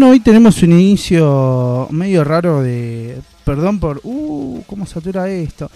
Bueno, 0.00 0.12
hoy 0.12 0.20
tenemos 0.20 0.62
un 0.62 0.72
inicio 0.72 1.86
medio 1.90 2.24
raro 2.24 2.62
de... 2.62 3.20
Perdón 3.44 3.78
por... 3.78 4.00
Uh, 4.02 4.62
¿cómo 4.66 4.86
satura 4.86 5.28
esto? 5.28 5.70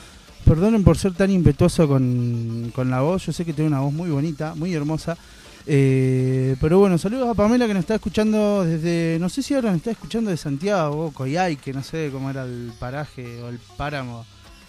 Perdonen 0.46 0.82
por 0.82 0.96
ser 0.96 1.12
tan 1.12 1.30
impetuoso 1.30 1.86
con, 1.86 2.72
con 2.74 2.88
la 2.88 3.02
voz. 3.02 3.26
Yo 3.26 3.34
sé 3.34 3.44
que 3.44 3.52
tengo 3.52 3.66
una 3.66 3.80
voz 3.80 3.92
muy 3.92 4.08
bonita, 4.08 4.54
muy 4.54 4.72
hermosa. 4.72 5.14
Eh, 5.66 6.56
pero 6.58 6.78
bueno, 6.78 6.96
saludos 6.96 7.28
a 7.28 7.34
Pamela 7.34 7.66
que 7.66 7.74
nos 7.74 7.82
está 7.82 7.96
escuchando 7.96 8.64
desde... 8.64 9.18
No 9.20 9.28
sé 9.28 9.42
si 9.42 9.52
ahora 9.52 9.68
nos 9.68 9.76
está 9.76 9.90
escuchando 9.90 10.30
de 10.30 10.38
Santiago, 10.38 11.12
Coyay, 11.12 11.56
que 11.56 11.74
no 11.74 11.82
sé 11.82 12.08
cómo 12.10 12.30
era 12.30 12.44
el 12.44 12.72
paraje 12.78 13.42
o 13.42 13.50
el 13.50 13.58
páramo. 13.76 14.24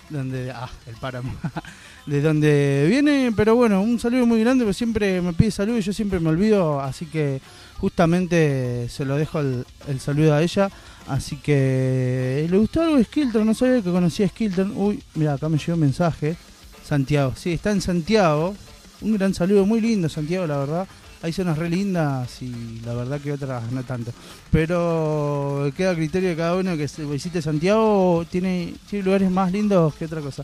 Donde... 0.10 0.52
Ah, 0.52 0.70
el 0.86 0.96
páramo. 0.98 1.32
de 2.06 2.22
donde 2.22 2.88
viene, 2.90 3.32
pero 3.34 3.56
bueno, 3.56 3.82
un 3.82 4.00
saludo 4.02 4.26
muy 4.26 4.42
grande, 4.42 4.66
porque 4.66 4.78
siempre 4.78 5.22
me 5.22 5.32
pide 5.32 5.52
salud 5.52 5.78
y 5.78 5.82
yo 5.82 5.94
siempre 5.94 6.20
me 6.20 6.28
olvido, 6.28 6.82
así 6.82 7.06
que 7.06 7.40
justamente 7.79 8.88
se 8.89 9.05
lo 9.05 9.15
dejo 9.17 9.39
el, 9.39 9.65
saludo 10.00 10.34
a 10.34 10.41
ella. 10.41 10.70
Así 11.08 11.36
que 11.38 12.48
le 12.50 12.58
gustó 12.58 12.82
algo 12.82 12.98
de 12.98 13.03
Skilton, 13.03 13.46
no 13.46 13.53
sabía 13.53 13.82
que 13.82 13.91
conocía 13.91 14.27
Skilton. 14.27 14.74
Uy, 14.75 15.01
mira, 15.13 15.34
acá 15.34 15.50
me 15.50 15.58
llegó 15.58 15.74
un 15.74 15.82
mensaje. 15.82 16.36
Santiago, 16.84 17.34
sí, 17.36 17.53
está 17.53 17.72
en 17.72 17.82
Santiago. 17.82 18.55
Un 19.01 19.13
gran 19.13 19.34
saludo, 19.34 19.65
muy 19.65 19.82
lindo 19.82 20.10
Santiago, 20.10 20.48
la 20.48 20.58
verdad. 20.58 20.88
Hay 21.22 21.34
zonas 21.34 21.58
re 21.58 21.70
lindas 21.70 22.41
y 22.41 22.82
la 22.86 22.94
verdad 22.94 23.20
que 23.20 23.32
otras 23.32 23.72
no 23.72 23.84
tanto. 23.84 24.12
Pero 24.51 25.72
queda 25.75 25.91
a 25.91 25.96
criterio 25.96 26.29
de 26.29 26.36
cada 26.36 26.55
uno 26.55 26.77
que 26.77 26.88
visite 27.05 27.41
Santiago. 27.41 28.25
Tiene, 28.29 28.74
tiene 28.89 29.05
lugares 29.05 29.32
más 29.32 29.51
lindos 29.51 29.96
que 29.96 30.05
otra 30.05 30.22
cosa. 30.22 30.44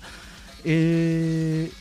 Eh, 0.64 1.72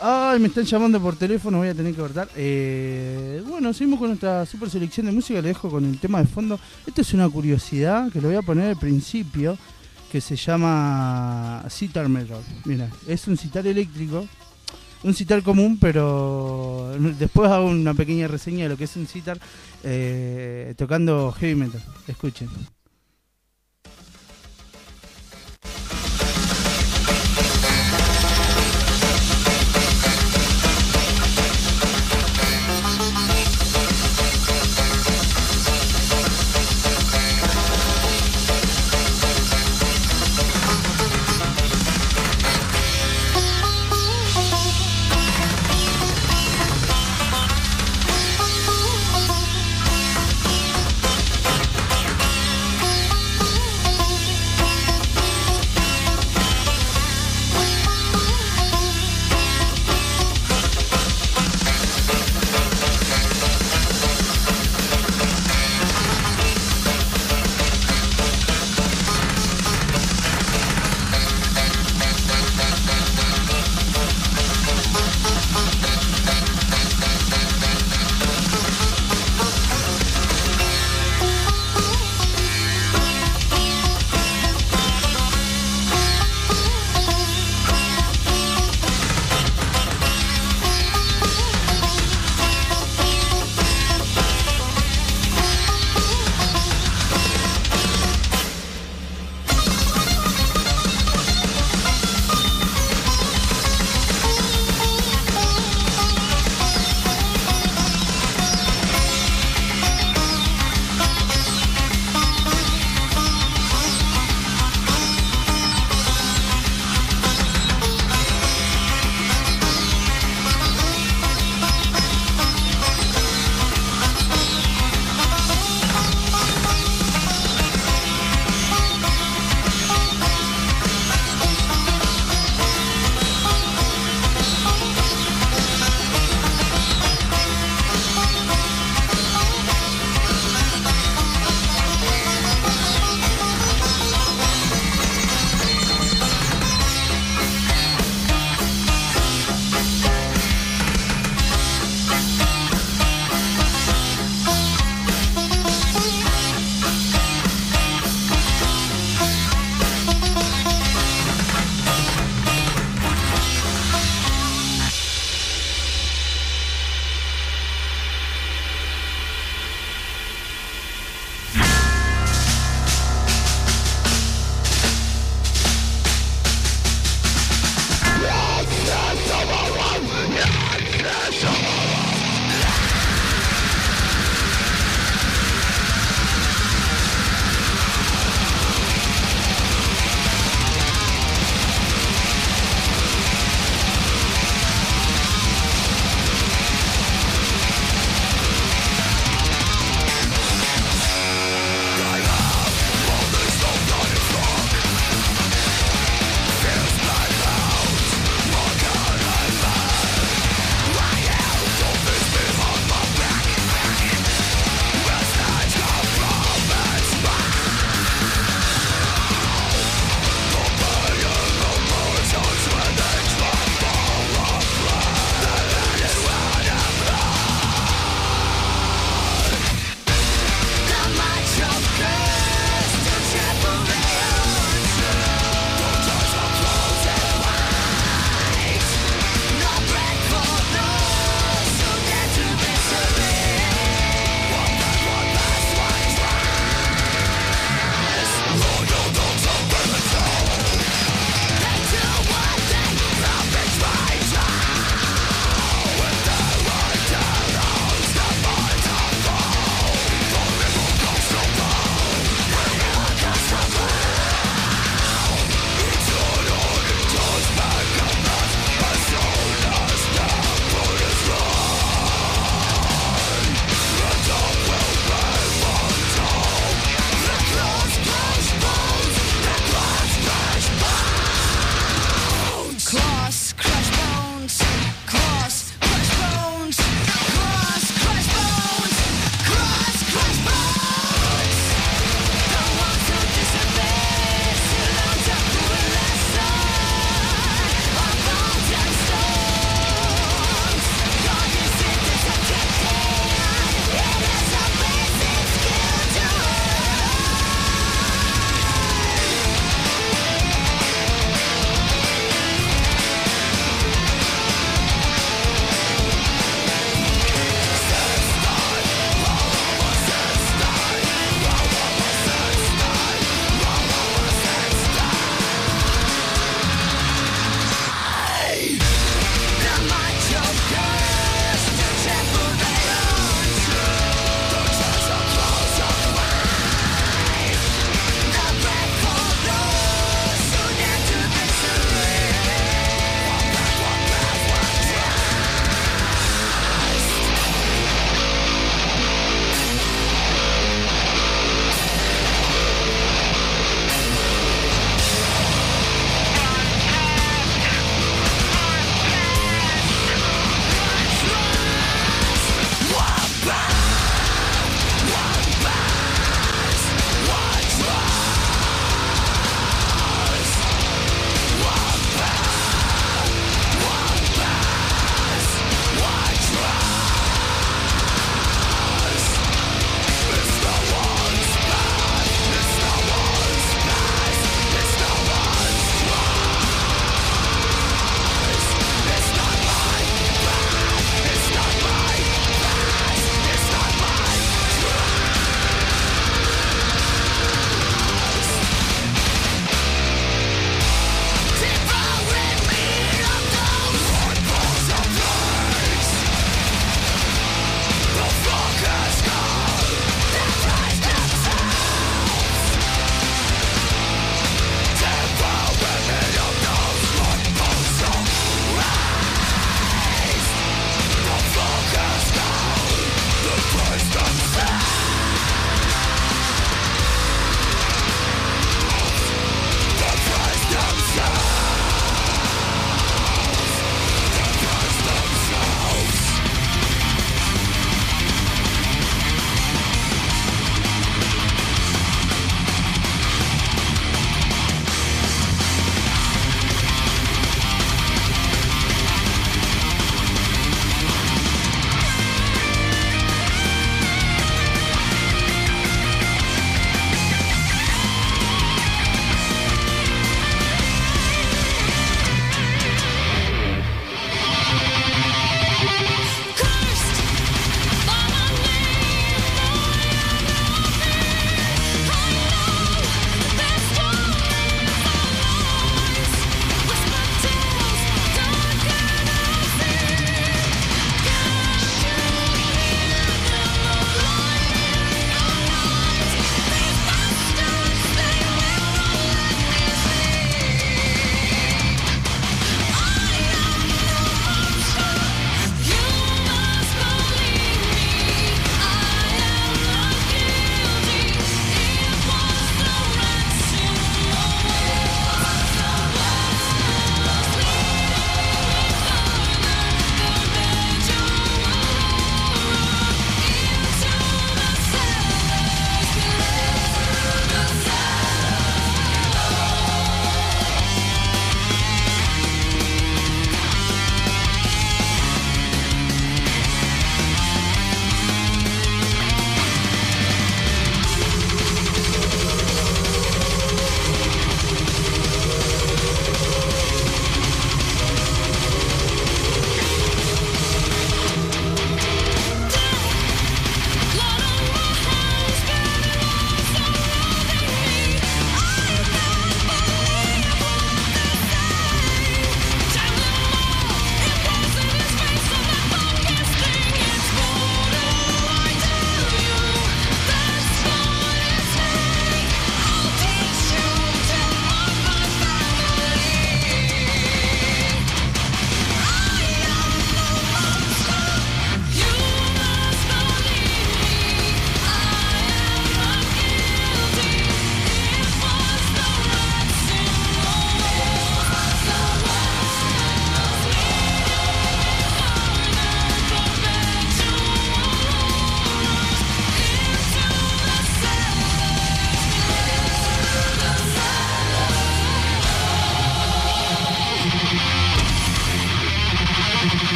ay, 0.00 0.38
me 0.40 0.48
están 0.48 0.64
llamando 0.64 1.00
por 1.00 1.16
teléfono, 1.16 1.58
voy 1.58 1.68
a 1.68 1.74
tener 1.74 1.94
que 1.94 2.00
cortar. 2.00 2.28
Eh, 2.36 3.42
bueno, 3.46 3.72
seguimos 3.72 3.98
con 3.98 4.08
nuestra 4.08 4.46
super 4.46 4.70
selección 4.70 5.06
de 5.06 5.12
música. 5.12 5.40
Le 5.40 5.48
dejo 5.48 5.70
con 5.70 5.84
el 5.84 5.98
tema 5.98 6.20
de 6.20 6.26
fondo. 6.26 6.58
Esto 6.86 7.00
es 7.02 7.14
una 7.14 7.28
curiosidad 7.28 8.10
que 8.10 8.20
lo 8.20 8.28
voy 8.28 8.36
a 8.36 8.42
poner 8.42 8.70
al 8.70 8.76
principio. 8.76 9.56
Que 10.10 10.20
se 10.20 10.34
llama 10.34 11.64
Citar 11.70 12.08
Mirror. 12.08 12.42
Mira, 12.64 12.90
es 13.06 13.28
un 13.28 13.36
citar 13.36 13.66
eléctrico. 13.66 14.26
Un 15.04 15.14
citar 15.14 15.42
común, 15.42 15.78
pero 15.80 16.92
después 17.18 17.50
hago 17.50 17.66
una 17.66 17.94
pequeña 17.94 18.26
reseña 18.26 18.64
de 18.64 18.70
lo 18.70 18.76
que 18.76 18.84
es 18.84 18.96
un 18.96 19.06
citar 19.06 19.38
eh, 19.84 20.74
tocando 20.76 21.32
heavy 21.32 21.54
metal. 21.54 21.82
Escuchen. 22.08 22.48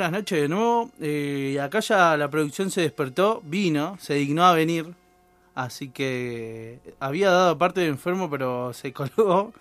Buenas 0.00 0.18
noches 0.18 0.40
de 0.40 0.48
nuevo. 0.48 0.90
Eh, 0.98 1.58
acá 1.60 1.80
ya 1.80 2.16
la 2.16 2.30
producción 2.30 2.70
se 2.70 2.80
despertó, 2.80 3.42
vino, 3.44 3.98
se 4.00 4.14
dignó 4.14 4.46
a 4.46 4.54
venir. 4.54 4.94
Así 5.54 5.90
que 5.90 6.78
había 6.98 7.30
dado 7.30 7.58
parte 7.58 7.82
de 7.82 7.88
enfermo, 7.88 8.30
pero 8.30 8.72
se 8.72 8.94
colgó 8.94 9.52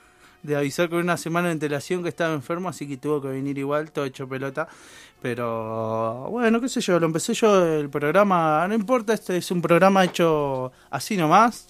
de 0.44 0.56
avisar 0.56 0.88
con 0.88 1.00
una 1.00 1.18
semana 1.18 1.50
de 1.50 1.56
antelación 1.56 2.04
que 2.04 2.08
estaba 2.08 2.34
enfermo, 2.34 2.70
así 2.70 2.88
que 2.88 2.96
tuvo 2.96 3.22
que 3.22 3.28
venir 3.28 3.58
igual, 3.58 3.92
todo 3.92 4.06
hecho 4.06 4.30
pelota. 4.30 4.70
Pero 5.22 6.30
bueno, 6.32 6.62
qué 6.62 6.70
sé 6.70 6.80
yo, 6.80 6.98
lo 7.02 7.08
empecé 7.08 7.34
yo 7.34 7.66
el 7.76 7.90
programa, 7.90 8.66
no 8.66 8.74
importa, 8.76 9.14
este 9.14 9.36
es 9.36 9.52
un 9.52 9.62
programa 9.62 10.06
hecho 10.06 10.72
así 10.90 11.18
nomás. 11.18 11.68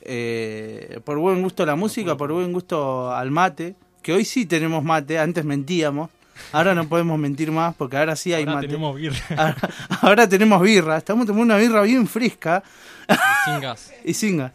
eh, 0.00 0.98
por 1.04 1.18
buen 1.18 1.40
gusto 1.40 1.64
la 1.64 1.76
música, 1.76 2.16
por 2.16 2.32
buen 2.32 2.52
gusto 2.52 3.12
al 3.12 3.30
mate. 3.30 3.76
Que 4.02 4.12
hoy 4.12 4.24
sí 4.24 4.44
tenemos 4.44 4.82
mate, 4.82 5.20
antes 5.20 5.44
mentíamos. 5.44 6.10
Ahora 6.52 6.74
no 6.74 6.88
podemos 6.88 7.18
mentir 7.18 7.50
más 7.50 7.74
porque 7.74 7.96
ahora 7.96 8.16
sí 8.16 8.32
hay 8.32 8.44
ahora. 8.44 8.60
Tenemos 8.60 8.96
birra. 8.96 9.56
Ahora, 10.02 10.28
tenemos 10.28 10.62
birra. 10.62 10.96
Estamos 10.96 11.26
tomando 11.26 11.54
una 11.54 11.56
birra 11.56 11.82
bien 11.82 12.06
fresca. 12.06 12.62
Y 13.08 13.50
sin 13.50 13.60
gas. 13.60 13.92
Y 14.04 14.14
sin 14.14 14.36
gas. 14.38 14.52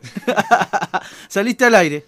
Saliste 1.28 1.64
al 1.64 1.74
aire. 1.74 2.04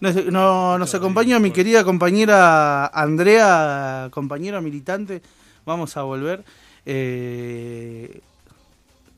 Nos, 0.00 0.26
no, 0.26 0.78
nos 0.78 0.94
acompaña 0.94 1.38
mi 1.38 1.50
querida 1.50 1.84
compañera 1.84 2.86
Andrea, 2.86 4.08
compañera 4.10 4.60
militante. 4.60 5.22
Vamos 5.64 5.96
a 5.96 6.02
volver. 6.02 6.44
Eh... 6.84 8.20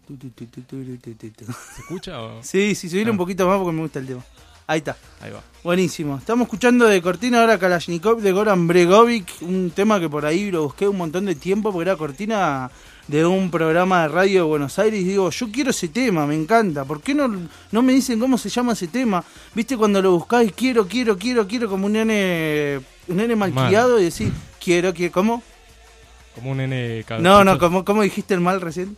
¿Se 0.06 1.80
escucha? 1.80 2.22
O... 2.22 2.42
Sí, 2.42 2.74
sí, 2.76 2.88
subir 2.88 3.08
ah. 3.08 3.10
un 3.10 3.16
poquito 3.16 3.48
más 3.48 3.58
porque 3.58 3.72
me 3.72 3.82
gusta 3.82 3.98
el 3.98 4.06
tema. 4.06 4.24
Ahí 4.66 4.78
está. 4.78 4.96
Ahí 5.20 5.30
va. 5.30 5.42
Buenísimo. 5.62 6.16
Estamos 6.18 6.46
escuchando 6.46 6.86
de 6.86 7.00
cortina 7.00 7.40
ahora 7.40 7.58
Kalashnikov 7.58 8.20
de 8.20 8.32
Goran 8.32 8.66
Bregovic, 8.66 9.42
un 9.42 9.70
tema 9.70 10.00
que 10.00 10.08
por 10.08 10.26
ahí 10.26 10.50
lo 10.50 10.64
busqué 10.64 10.88
un 10.88 10.96
montón 10.96 11.24
de 11.26 11.36
tiempo 11.36 11.72
porque 11.72 11.88
era 11.88 11.96
cortina 11.96 12.70
de 13.06 13.24
un 13.24 13.50
programa 13.50 14.02
de 14.02 14.08
radio 14.08 14.40
de 14.40 14.48
Buenos 14.48 14.78
Aires 14.80 15.00
y 15.00 15.04
digo, 15.04 15.30
yo 15.30 15.50
quiero 15.52 15.70
ese 15.70 15.88
tema, 15.88 16.26
me 16.26 16.34
encanta. 16.34 16.84
¿Por 16.84 17.00
qué 17.00 17.14
no, 17.14 17.48
no 17.70 17.82
me 17.82 17.92
dicen 17.92 18.18
cómo 18.18 18.36
se 18.38 18.48
llama 18.48 18.72
ese 18.72 18.88
tema? 18.88 19.22
¿Viste 19.54 19.76
cuando 19.76 20.02
lo 20.02 20.12
buscáis? 20.12 20.52
Quiero, 20.52 20.88
quiero, 20.88 21.16
quiero, 21.16 21.46
quiero 21.46 21.68
como 21.68 21.86
un 21.86 21.92
nene, 21.92 22.80
un 23.06 23.16
nene 23.16 23.36
malcriado 23.36 24.00
y 24.00 24.04
decís, 24.04 24.32
quiero, 24.62 24.92
quiero, 24.92 25.12
¿cómo? 25.12 25.42
Como 26.34 26.50
un 26.50 26.56
nene... 26.56 27.04
No, 27.20 27.44
no, 27.44 27.58
¿cómo, 27.58 27.84
¿cómo 27.84 28.02
dijiste 28.02 28.34
el 28.34 28.40
mal 28.40 28.60
recién? 28.60 28.96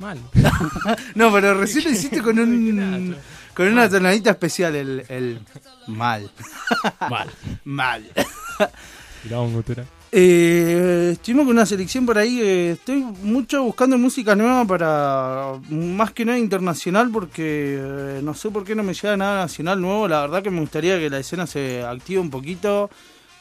Mal. 0.00 0.18
No, 1.14 1.32
pero 1.32 1.54
recién 1.54 1.84
lo 1.84 1.90
hiciste 1.90 2.20
con 2.20 2.38
un... 2.40 3.16
Con 3.54 3.68
una 3.68 3.88
tonadita 3.88 4.30
especial, 4.30 4.74
el, 4.74 5.04
el 5.08 5.40
mal. 5.86 6.30
Mal. 7.10 7.30
Mal. 7.64 8.04
Eh, 10.16 11.10
estuvimos 11.12 11.46
con 11.46 11.56
una 11.56 11.66
selección 11.66 12.06
por 12.06 12.18
ahí. 12.18 12.40
eh, 12.40 12.70
estoy 12.72 13.02
mucho 13.02 13.64
buscando 13.64 13.98
música 13.98 14.36
nueva 14.36 14.64
para 14.64 15.54
más 15.70 16.12
que 16.12 16.24
nada 16.24 16.38
internacional 16.38 17.10
porque 17.10 17.78
eh, 17.80 18.20
no 18.22 18.32
sé 18.34 18.50
por 18.50 18.64
qué 18.64 18.74
no 18.76 18.82
me 18.84 18.94
llega 18.94 19.16
nada 19.16 19.42
nacional 19.42 19.80
nuevo. 19.80 20.06
La 20.06 20.20
verdad 20.20 20.42
que 20.42 20.50
me 20.50 20.60
gustaría 20.60 20.98
que 20.98 21.10
la 21.10 21.18
escena 21.18 21.46
se 21.46 21.82
active 21.84 22.20
un 22.20 22.30
poquito. 22.30 22.90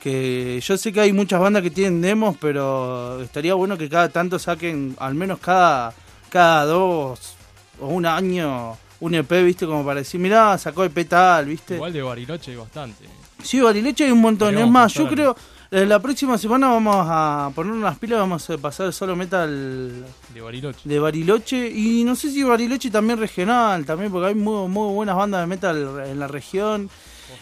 Que 0.02 0.60
yo 0.62 0.78
sé 0.78 0.92
que 0.92 1.00
hay 1.00 1.14
muchas 1.14 1.40
bandas 1.40 1.62
que 1.64 1.70
tienen 1.72 2.02
demos, 2.02 2.36
pero 2.40 3.22
estaría 3.22 3.54
bueno 3.54 3.78
que 3.78 3.88
cada 3.88 4.10
tanto 4.10 4.38
saquen, 4.38 4.96
al 5.00 5.16
menos 5.16 5.40
cada, 5.40 5.94
cada 6.30 6.66
dos 6.66 7.36
o 7.80 7.88
un 7.88 8.06
año, 8.06 8.78
un 9.04 9.16
EP, 9.16 9.30
viste, 9.44 9.66
como 9.66 9.86
para 9.86 10.00
decir, 10.00 10.20
mirá, 10.20 10.58
sacó 10.58 10.86
EP 10.86 11.08
tal, 11.08 11.46
viste. 11.46 11.76
Igual 11.76 11.92
de 11.92 12.02
Bariloche 12.02 12.52
hay 12.52 12.58
bastante. 12.58 13.06
Sí, 13.44 13.60
Barileche 13.60 14.06
hay 14.06 14.12
un 14.12 14.22
montón. 14.22 14.58
Es 14.58 14.68
más, 14.68 14.94
yo 14.94 15.08
creo 15.10 15.36
eh, 15.72 15.86
la 15.86 16.00
próxima 16.00 16.38
semana 16.38 16.68
vamos 16.68 17.08
a 17.10 17.52
poner 17.54 17.74
unas 17.74 17.98
pilas, 17.98 18.20
vamos 18.20 18.48
a 18.50 18.58
pasar 18.60 18.94
solo 18.94 19.16
metal 19.16 20.06
De 20.34 20.40
Bariloche. 20.40 20.88
de 20.88 21.00
Bariloche 21.00 21.68
y 21.68 22.04
no 22.04 22.16
sé 22.16 22.30
si 22.30 22.44
Bariloche 22.44 22.92
también 22.92 23.20
regional, 23.20 23.84
también 23.84 24.12
porque 24.12 24.28
hay 24.28 24.36
muy, 24.36 24.70
muy 24.70 24.94
buenas 24.94 25.16
bandas 25.16 25.42
de 25.42 25.48
metal 25.48 26.06
en 26.06 26.20
la 26.20 26.28
región. 26.28 26.90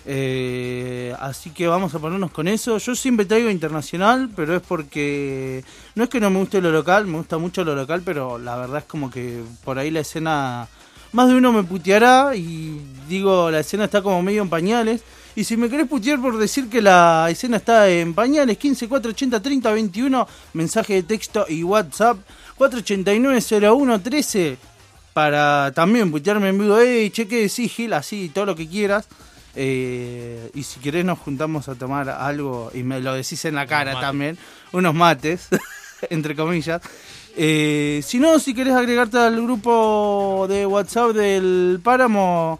Eh, 0.05 1.13
así 1.19 1.49
que 1.49 1.67
vamos 1.67 1.93
a 1.93 1.99
ponernos 1.99 2.31
con 2.31 2.47
eso. 2.47 2.77
Yo 2.77 2.95
siempre 2.95 3.25
traigo 3.25 3.49
internacional, 3.49 4.29
pero 4.35 4.55
es 4.55 4.61
porque 4.61 5.63
no 5.95 6.05
es 6.05 6.09
que 6.09 6.21
no 6.21 6.29
me 6.29 6.39
guste 6.39 6.61
lo 6.61 6.71
local, 6.71 7.05
me 7.05 7.17
gusta 7.17 7.37
mucho 7.37 7.63
lo 7.65 7.75
local, 7.75 8.01
pero 8.03 8.39
la 8.39 8.55
verdad 8.55 8.79
es 8.79 8.85
como 8.85 9.11
que 9.11 9.43
por 9.63 9.77
ahí 9.77 9.91
la 9.91 9.99
escena 9.99 10.69
más 11.11 11.27
de 11.27 11.35
uno 11.35 11.51
me 11.51 11.63
puteará 11.63 12.35
y 12.35 12.79
digo, 13.07 13.51
la 13.51 13.59
escena 13.59 13.85
está 13.85 14.01
como 14.01 14.21
medio 14.21 14.41
en 14.41 14.49
pañales. 14.49 15.01
Y 15.35 15.45
si 15.45 15.55
me 15.55 15.69
querés 15.69 15.87
putear 15.87 16.19
por 16.21 16.37
decir 16.37 16.69
que 16.69 16.81
la 16.81 17.27
escena 17.29 17.57
está 17.57 17.87
en 17.87 18.13
pañales, 18.13 18.57
15 18.57 18.89
480 18.89 19.41
30 19.41 19.71
21, 19.71 20.27
mensaje 20.53 20.95
de 20.95 21.03
texto 21.03 21.45
y 21.47 21.63
WhatsApp 21.63 22.17
489 22.57 23.69
01 23.71 24.01
13 24.01 24.57
para 25.13 25.71
también 25.73 26.11
putearme 26.11 26.49
en 26.49 26.57
vivo, 26.57 26.77
hey, 26.79 27.09
cheque 27.11 27.41
de 27.41 27.49
sigil, 27.49 27.93
así, 27.93 28.29
todo 28.33 28.45
lo 28.45 28.55
que 28.55 28.67
quieras. 28.67 29.07
Eh, 29.55 30.49
y 30.53 30.63
si 30.63 30.79
querés 30.79 31.03
nos 31.03 31.19
juntamos 31.19 31.67
a 31.67 31.75
tomar 31.75 32.09
algo 32.09 32.71
y 32.73 32.83
me 32.83 33.01
lo 33.01 33.13
decís 33.13 33.43
en 33.45 33.55
la 33.55 33.67
cara 33.67 33.99
también, 33.99 34.37
unos 34.71 34.93
mates, 34.93 35.47
entre 36.09 36.35
comillas. 36.35 36.81
Eh, 37.35 38.01
si 38.03 38.19
no, 38.19 38.39
si 38.39 38.53
querés 38.53 38.73
agregarte 38.73 39.17
al 39.17 39.41
grupo 39.41 40.45
de 40.49 40.65
WhatsApp 40.65 41.11
del 41.11 41.79
Páramo 41.81 42.59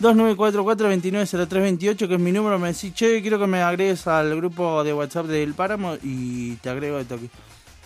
2944-290328, 0.00 2.08
que 2.08 2.14
es 2.14 2.20
mi 2.20 2.32
número, 2.32 2.58
me 2.58 2.72
decís, 2.72 2.92
che, 2.92 3.22
quiero 3.22 3.38
que 3.38 3.46
me 3.46 3.62
agregues 3.62 4.06
al 4.06 4.36
grupo 4.36 4.84
de 4.84 4.92
WhatsApp 4.92 5.26
del 5.26 5.54
Páramo 5.54 5.96
y 6.02 6.56
te 6.56 6.68
agrego 6.68 6.98
de 6.98 7.04
toque. 7.04 7.30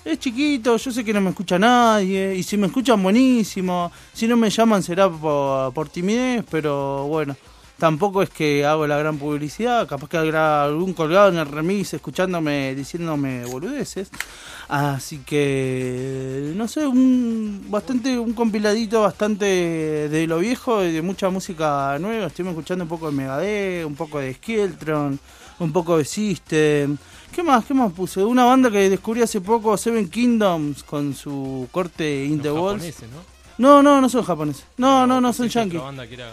Es 0.04 0.18
chiquito, 0.18 0.76
yo 0.76 0.92
sé 0.92 1.04
que 1.04 1.12
no 1.12 1.20
me 1.20 1.30
escucha 1.30 1.58
nadie, 1.58 2.34
y 2.34 2.42
si 2.42 2.56
me 2.56 2.68
escuchan 2.68 3.02
buenísimo, 3.02 3.90
si 4.12 4.28
no 4.28 4.36
me 4.36 4.50
llaman 4.50 4.82
será 4.82 5.10
por, 5.10 5.88
timidez, 5.88 6.44
pero 6.48 7.06
bueno, 7.08 7.36
tampoco 7.76 8.22
es 8.22 8.30
que 8.30 8.64
hago 8.64 8.86
la 8.86 8.98
gran 8.98 9.18
publicidad, 9.18 9.88
capaz 9.88 10.08
que 10.08 10.16
habrá 10.16 10.64
algún 10.64 10.92
colgado 10.92 11.30
en 11.30 11.38
el 11.38 11.46
remix 11.46 11.94
escuchándome, 11.94 12.74
diciéndome 12.74 13.44
boludeces. 13.46 14.10
Así 14.68 15.18
que, 15.18 16.52
no 16.56 16.66
sé, 16.66 16.86
un 16.86 17.66
bastante 17.68 18.18
un 18.18 18.32
compiladito 18.32 19.02
bastante 19.02 19.44
de 20.08 20.26
lo 20.26 20.38
viejo 20.38 20.82
y 20.84 20.90
de 20.92 21.02
mucha 21.02 21.30
música 21.30 21.96
nueva. 22.00 22.26
Estoy 22.26 22.48
escuchando 22.48 22.84
un 22.84 22.88
poco 22.88 23.06
de 23.10 23.16
Megadeth, 23.16 23.86
un 23.86 23.94
poco 23.94 24.18
de 24.18 24.34
Skeltron, 24.34 25.18
un 25.60 25.72
poco 25.72 25.98
de 25.98 26.04
System. 26.04 26.96
¿Qué 27.32 27.42
más? 27.44 27.64
¿Qué 27.64 27.74
más 27.74 27.92
puse? 27.92 28.24
Una 28.24 28.44
banda 28.44 28.70
que 28.70 28.90
descubrí 28.90 29.22
hace 29.22 29.40
poco, 29.40 29.76
Seven 29.76 30.08
Kingdoms, 30.08 30.82
con 30.82 31.14
su 31.14 31.68
corte 31.70 32.24
In 32.24 32.38
Los 32.38 32.42
the 32.42 32.50
Walls. 32.50 32.94
¿no? 33.02 33.36
No, 33.58 33.82
no, 33.82 34.00
no 34.00 34.08
son 34.08 34.24
japoneses. 34.24 34.64
No, 34.78 35.06
no, 35.06 35.20
no 35.20 35.32
son 35.32 35.48
yankees. 35.48 35.80
banda 35.80 36.06
que 36.08 36.14
era, 36.14 36.30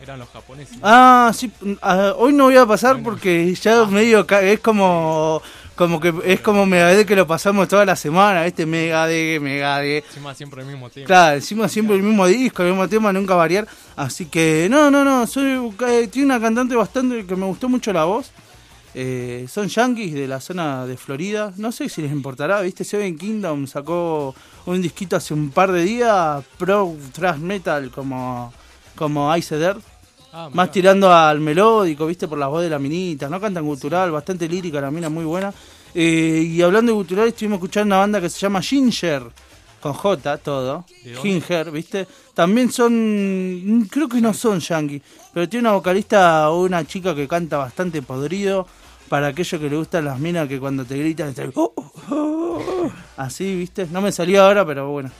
eran 0.00 0.18
los 0.18 0.28
japoneses. 0.30 0.78
Ah, 0.82 1.30
sí. 1.34 1.50
ah, 1.82 2.14
hoy 2.16 2.32
no 2.32 2.44
voy 2.44 2.56
a 2.56 2.64
pasar 2.66 2.94
Bueno. 2.94 3.10
porque 3.10 3.54
ya 3.54 3.84
medio 3.86 4.26
ca- 4.26 4.40
es 4.42 4.60
como 4.60 5.42
como 5.76 6.00
que 6.00 6.12
es 6.24 6.40
como 6.40 6.64
Megadeth 6.64 7.06
que 7.06 7.14
lo 7.14 7.26
pasamos 7.26 7.68
toda 7.68 7.84
la 7.84 7.96
semana, 7.96 8.46
este 8.46 8.64
Megadeth, 8.64 9.40
Megadeth. 9.40 10.06
Encima 10.06 10.34
siempre 10.34 10.62
el 10.62 10.66
mismo 10.66 10.88
tema. 10.88 11.06
Claro, 11.06 11.36
encima 11.36 11.68
siempre 11.68 11.96
el 11.96 12.02
mismo 12.02 12.26
disco, 12.26 12.62
el 12.62 12.70
mismo 12.70 12.88
tema, 12.88 13.12
nunca 13.12 13.34
variar. 13.34 13.68
Así 13.94 14.24
que 14.26 14.68
no, 14.70 14.90
no, 14.90 15.04
no, 15.04 15.26
soy 15.26 15.70
eh, 15.86 16.08
tiene 16.10 16.26
una 16.26 16.40
cantante 16.40 16.74
bastante 16.74 17.26
que 17.26 17.36
me 17.36 17.44
gustó 17.44 17.68
mucho 17.68 17.92
la 17.92 18.04
voz. 18.04 18.32
Eh, 18.94 19.46
son 19.50 19.68
yankees 19.68 20.14
de 20.14 20.26
la 20.26 20.40
zona 20.40 20.86
de 20.86 20.96
Florida. 20.96 21.52
No 21.58 21.70
sé 21.70 21.90
si 21.90 22.00
les 22.00 22.10
importará, 22.10 22.62
¿viste? 22.62 22.82
Seven 22.82 23.18
Kingdom 23.18 23.66
sacó 23.66 24.34
un 24.64 24.80
disquito 24.80 25.16
hace 25.16 25.34
un 25.34 25.50
par 25.50 25.70
de 25.70 25.84
días, 25.84 26.42
pro 26.56 26.96
thrash 27.12 27.38
metal 27.38 27.90
como 27.90 28.52
como 28.94 29.36
Ice 29.36 29.54
Earth. 29.54 29.95
Ah, 30.38 30.50
Más 30.52 30.70
tirando 30.70 31.10
al 31.10 31.40
melódico, 31.40 32.04
viste, 32.06 32.28
por 32.28 32.36
la 32.36 32.46
voz 32.48 32.62
de 32.62 32.68
la 32.68 32.78
minita. 32.78 33.26
No 33.26 33.40
cantan 33.40 33.64
gutural, 33.64 34.10
bastante 34.10 34.46
lírica, 34.46 34.82
la 34.82 34.90
mina 34.90 35.08
muy 35.08 35.24
buena. 35.24 35.50
Eh, 35.94 36.46
y 36.46 36.60
hablando 36.60 36.92
de 36.92 36.96
gutural, 36.96 37.28
estuvimos 37.28 37.56
escuchando 37.56 37.94
una 37.94 38.00
banda 38.00 38.20
que 38.20 38.28
se 38.28 38.38
llama 38.40 38.60
Ginger, 38.60 39.22
con 39.80 39.94
J, 39.94 40.36
todo. 40.36 40.84
Ginger, 41.22 41.70
viste. 41.70 42.06
También 42.34 42.70
son, 42.70 43.88
creo 43.90 44.10
que 44.10 44.20
no 44.20 44.34
son 44.34 44.60
yankee, 44.60 45.00
pero 45.32 45.48
tiene 45.48 45.68
una 45.68 45.72
vocalista 45.76 46.50
o 46.50 46.64
una 46.64 46.84
chica 46.86 47.14
que 47.14 47.26
canta 47.26 47.56
bastante 47.56 48.02
podrido. 48.02 48.66
Para 49.08 49.28
aquellos 49.28 49.58
que 49.58 49.70
le 49.70 49.76
gustan 49.76 50.04
las 50.04 50.18
minas 50.18 50.48
que 50.48 50.60
cuando 50.60 50.84
te 50.84 50.98
gritan, 50.98 51.32
"Oh, 51.54 51.72
oh, 51.76 51.92
oh, 52.10 52.62
oh". 52.84 52.92
así, 53.16 53.56
viste. 53.56 53.86
No 53.90 54.02
me 54.02 54.12
salió 54.12 54.42
ahora, 54.42 54.66
pero 54.66 54.90
bueno. 54.90 55.10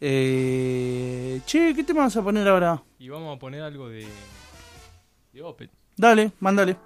Eh, 0.00 1.40
che, 1.46 1.72
¿qué 1.74 1.84
tema 1.84 2.00
vas 2.02 2.16
a 2.16 2.22
poner 2.22 2.48
ahora? 2.48 2.82
Y 2.98 3.08
vamos 3.10 3.36
a 3.36 3.38
poner 3.38 3.62
algo 3.62 3.88
de. 3.88 4.08
The 5.36 5.42
Open. 5.42 5.68
Dale, 5.98 6.32
mándale. 6.40 6.78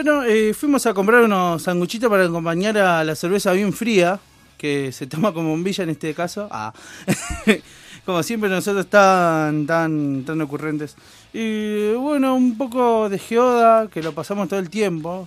Bueno, 0.00 0.22
eh, 0.22 0.54
fuimos 0.54 0.86
a 0.86 0.94
comprar 0.94 1.24
unos 1.24 1.60
sanguchitos 1.60 2.08
para 2.08 2.24
acompañar 2.24 2.78
a 2.78 3.02
la 3.02 3.16
cerveza 3.16 3.50
bien 3.50 3.72
fría, 3.72 4.20
que 4.56 4.92
se 4.92 5.08
toma 5.08 5.32
como 5.32 5.48
bombilla 5.48 5.82
en 5.82 5.90
este 5.90 6.14
caso. 6.14 6.46
Ah. 6.52 6.72
como 8.06 8.22
siempre 8.22 8.48
nosotros 8.48 8.86
tan, 8.86 9.66
tan, 9.66 10.22
tan 10.24 10.40
ocurrentes. 10.40 10.94
Y 11.32 11.94
bueno, 11.94 12.36
un 12.36 12.56
poco 12.56 13.08
de 13.08 13.18
geoda, 13.18 13.88
que 13.88 14.00
lo 14.00 14.12
pasamos 14.12 14.48
todo 14.48 14.60
el 14.60 14.70
tiempo. 14.70 15.26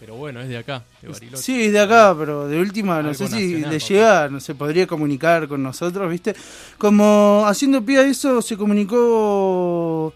Pero 0.00 0.16
bueno, 0.16 0.40
es 0.40 0.48
de 0.48 0.58
acá, 0.58 0.82
de 1.00 1.10
Bariloche. 1.10 1.40
Sí, 1.40 1.66
es 1.66 1.72
de 1.72 1.78
acá, 1.78 2.16
pero 2.18 2.48
de 2.48 2.58
última, 2.58 3.00
no 3.00 3.14
sé 3.14 3.28
si 3.28 3.34
nacional, 3.34 3.60
le 3.70 3.78
papá. 3.78 3.88
llega, 3.88 4.28
no 4.28 4.40
se 4.40 4.56
podría 4.56 4.88
comunicar 4.88 5.46
con 5.46 5.62
nosotros, 5.62 6.10
¿viste? 6.10 6.34
Como 6.78 7.44
haciendo 7.46 7.80
pie 7.84 7.98
a 7.98 8.02
eso, 8.02 8.42
se 8.42 8.56
comunicó 8.56 10.12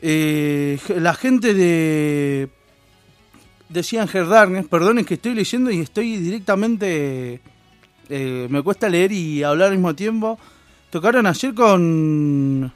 eh, 0.00 0.78
la 0.96 1.12
gente 1.12 1.52
de 1.52 2.48
de 3.68 3.82
Sheehan 3.82 4.08
Hair 4.12 4.26
Darkness, 4.28 4.66
perdonen 4.66 5.04
que 5.04 5.14
estoy 5.14 5.34
leyendo 5.34 5.70
y 5.70 5.80
estoy 5.80 6.16
directamente 6.16 7.40
eh, 8.08 8.46
me 8.50 8.62
cuesta 8.62 8.88
leer 8.88 9.12
y 9.12 9.42
hablar 9.42 9.68
al 9.68 9.74
mismo 9.74 9.94
tiempo. 9.94 10.38
Tocaron 10.90 11.26
ayer 11.26 11.54
con 11.54 12.72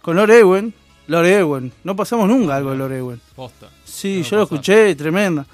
con 0.00 0.16
Lord 0.16 0.30
Ewen, 0.30 0.74
Lord 1.08 1.26
Ewen, 1.26 1.72
no 1.84 1.94
pasamos 1.96 2.28
nunca 2.28 2.56
algo 2.56 2.70
de 2.70 2.76
Lord 2.76 2.92
Ewen. 2.92 3.20
Posta. 3.34 3.68
Sí, 3.84 4.18
No 4.18 4.22
yo 4.24 4.36
lo 4.36 4.42
escuché, 4.44 4.94
tremenda. 4.94 5.46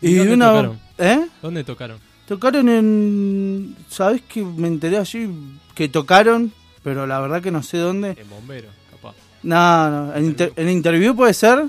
¿Y 0.00 0.14
dónde 0.14 0.34
una 0.34 0.46
tocaron? 0.48 0.80
¿Eh? 0.98 1.26
¿Dónde 1.42 1.64
tocaron? 1.64 1.98
Tocaron 2.26 2.68
en 2.68 3.76
¿Sabés 3.88 4.22
que 4.22 4.42
me 4.42 4.68
enteré 4.68 4.98
allí 4.98 5.28
que 5.74 5.88
tocaron, 5.88 6.52
pero 6.82 7.06
la 7.06 7.20
verdad 7.20 7.42
que 7.42 7.50
no 7.50 7.62
sé 7.62 7.78
dónde? 7.78 8.10
En 8.10 8.28
Bombero, 8.30 8.68
capaz. 8.90 9.14
No, 9.42 9.90
no, 9.90 10.14
en, 10.14 10.24
inter- 10.26 10.52
en 10.56 10.68
interview 10.70 11.14
puede 11.14 11.32
ser. 11.34 11.64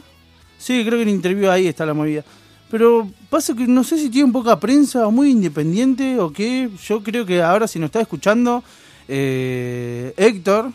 Sí, 0.59 0.83
creo 0.85 0.99
que 0.99 1.03
en 1.03 1.09
interview 1.09 1.49
ahí 1.49 1.67
está 1.67 1.85
la 1.85 1.95
movida. 1.95 2.23
Pero 2.69 3.09
pasa 3.29 3.55
que 3.55 3.65
no 3.65 3.83
sé 3.83 3.97
si 3.97 4.09
tienen 4.09 4.31
poca 4.31 4.59
prensa 4.59 5.07
o 5.07 5.11
muy 5.11 5.31
independiente 5.31 6.19
o 6.19 6.31
qué. 6.31 6.69
Yo 6.85 7.01
creo 7.01 7.25
que 7.25 7.41
ahora 7.41 7.67
si 7.67 7.79
nos 7.79 7.87
está 7.87 8.01
escuchando 8.01 8.63
eh, 9.07 10.13
Héctor, 10.17 10.71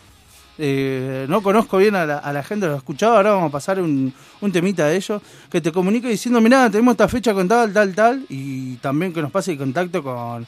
eh, 0.57 1.25
no 1.29 1.41
conozco 1.41 1.77
bien 1.77 1.95
a 1.95 2.05
la, 2.05 2.43
gente, 2.43 2.65
lo 2.65 2.73
he 2.73 2.77
escuchado, 2.77 3.15
ahora 3.15 3.31
vamos 3.31 3.49
a 3.49 3.51
pasar 3.51 3.79
un, 3.79 4.13
un 4.41 4.51
temita 4.51 4.87
de 4.87 4.97
ellos, 4.97 5.21
que 5.49 5.61
te 5.61 5.71
comunica 5.71 6.09
diciendo, 6.09 6.41
mirá, 6.41 6.69
tenemos 6.69 6.93
esta 6.93 7.07
fecha 7.07 7.33
con 7.33 7.47
tal, 7.47 7.71
tal, 7.71 7.93
tal, 7.93 8.25
y 8.29 8.75
también 8.77 9.13
que 9.13 9.21
nos 9.21 9.31
pase 9.31 9.51
el 9.51 9.57
contacto 9.57 10.01
con, 10.01 10.47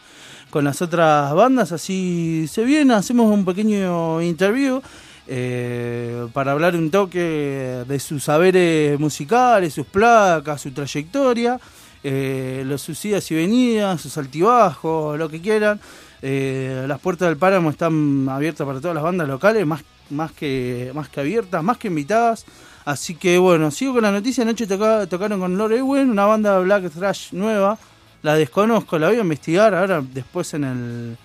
con 0.50 0.64
las 0.64 0.82
otras 0.82 1.34
bandas, 1.34 1.72
así 1.72 2.46
se 2.50 2.64
viene, 2.64 2.94
hacemos 2.94 3.32
un 3.32 3.46
pequeño 3.46 4.22
interview 4.22 4.82
eh, 5.28 6.28
para 6.34 6.54
hablar 6.54 6.76
un 6.76 6.90
toque 6.90 7.84
de 7.88 8.00
sus 8.00 8.24
saberes 8.24 9.00
musicales, 9.00 9.74
sus 9.74 9.86
placas, 9.86 10.62
su 10.62 10.72
trayectoria, 10.72 11.60
eh, 12.04 12.64
los 12.66 12.82
sus 12.82 13.04
idas 13.06 13.30
y 13.32 13.36
venidas, 13.36 14.02
sus 14.02 14.18
altibajos, 14.18 15.18
lo 15.18 15.30
que 15.30 15.42
quieran. 15.42 15.80
Eh, 16.22 16.86
las 16.88 17.00
puertas 17.00 17.28
del 17.28 17.38
páramo 17.38 17.70
están 17.70 18.28
abiertas 18.30 18.66
para 18.66 18.80
todas 18.80 18.96
las 18.96 19.04
bandas 19.04 19.28
locales, 19.28 19.66
más, 19.66 19.84
más, 20.10 20.32
que, 20.32 20.92
más 20.96 21.10
que 21.10 21.20
abiertas, 21.20 21.64
más 21.64 21.78
que 21.78 21.90
invitadas. 21.90 22.46
Así 22.86 23.16
que 23.16 23.38
bueno, 23.38 23.70
sigo 23.70 23.94
con 23.94 24.04
la 24.04 24.12
noticia. 24.12 24.44
Anoche 24.44 24.66
toca- 24.66 25.06
tocaron 25.08 25.40
con 25.40 25.58
Lord 25.58 25.74
Ewen, 25.74 26.10
una 26.10 26.26
banda 26.26 26.58
black 26.60 26.90
thrash 26.90 27.34
nueva. 27.34 27.78
La 28.24 28.36
desconozco, 28.36 28.98
la 28.98 29.10
voy 29.10 29.18
a 29.18 29.22
investigar 29.22 29.76
ahora 29.76 30.02
después 30.02 30.54
en 30.54 30.64
el 30.64 31.18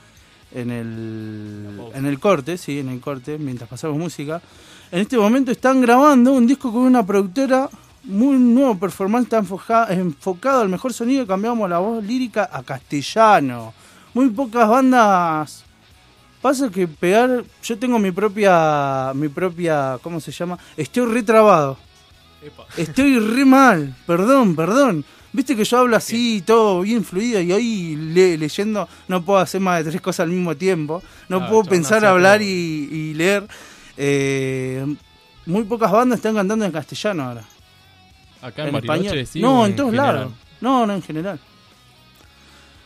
en 0.55 0.71
el 0.71 1.81
en 1.95 2.07
el 2.07 2.19
corte, 2.19 2.57
sí, 2.59 2.79
en 2.81 2.89
el 2.89 3.01
corte, 3.01 3.39
mientras 3.39 3.69
pasamos 3.69 3.97
música. 3.99 4.41
En 4.91 5.01
este 5.01 5.17
momento 5.17 5.51
están 5.51 5.81
grabando 5.81 6.33
un 6.33 6.47
disco 6.47 6.73
con 6.73 6.83
una 6.83 7.05
productora 7.05 7.69
muy 8.05 8.37
nuevo 8.37 8.79
performance 8.79 9.25
está 9.27 9.39
enfoca- 9.39 9.87
enfocado 9.91 10.63
al 10.63 10.69
mejor 10.69 10.93
sonido, 10.93 11.27
cambiamos 11.27 11.69
la 11.71 11.79
voz 11.79 12.05
lírica 12.05 12.49
a 12.53 12.63
castellano. 12.63 13.73
Muy 14.15 14.29
pocas 14.31 14.69
bandas 14.69 15.65
Pasa 16.43 16.69
que 16.71 16.89
pegar, 16.89 17.45
yo 17.63 17.79
tengo 17.79 18.01
mi 18.01 18.11
propia, 18.11 19.13
mi 19.15 19.29
propia, 19.29 19.99
¿cómo 20.03 20.19
se 20.19 20.33
llama? 20.33 20.59
Estoy 20.77 21.07
retrabado. 21.07 21.79
Estoy 22.77 23.21
re 23.21 23.45
mal, 23.45 23.95
perdón, 24.09 24.57
perdón. 24.57 25.05
Viste 25.33 25.57
que 25.57 25.65
yo 25.65 25.79
hablo 25.79 25.97
así, 25.97 26.43
todo 26.45 26.83
bien 26.83 27.05
fluido, 27.05 27.41
y 27.41 27.53
hoy 27.53 27.97
le- 27.97 28.37
leyendo 28.37 28.87
no 29.09 29.23
puedo 29.25 29.39
hacer 29.39 29.61
más 29.63 29.83
de 29.83 29.91
tres 29.91 30.03
cosas 30.03 30.21
al 30.25 30.29
mismo 30.31 30.55
tiempo. 30.57 31.03
No 31.29 31.49
puedo 31.49 31.65
pensar, 31.65 31.99
así 31.99 32.07
hablar 32.07 32.43
y, 32.43 32.45
y 32.47 33.15
leer. 33.15 33.47
Eh, 33.97 34.85
muy 35.47 35.65
pocas 35.65 35.91
bandas 35.91 36.19
están 36.19 36.35
cantando 36.35 36.65
en 36.65 36.73
castellano 36.73 37.23
ahora. 37.25 37.45
Acá 38.43 38.63
en, 38.63 38.69
en 38.69 38.75
Bariloche 38.87 39.21
español. 39.21 39.27
sí. 39.27 39.41
no, 39.41 39.61
o 39.63 39.67
en 39.67 39.75
todos 39.77 39.91
general? 39.91 40.15
lados. 40.17 40.33
No, 40.61 40.87
no, 40.87 40.95
en 40.95 41.03
general. 41.03 41.41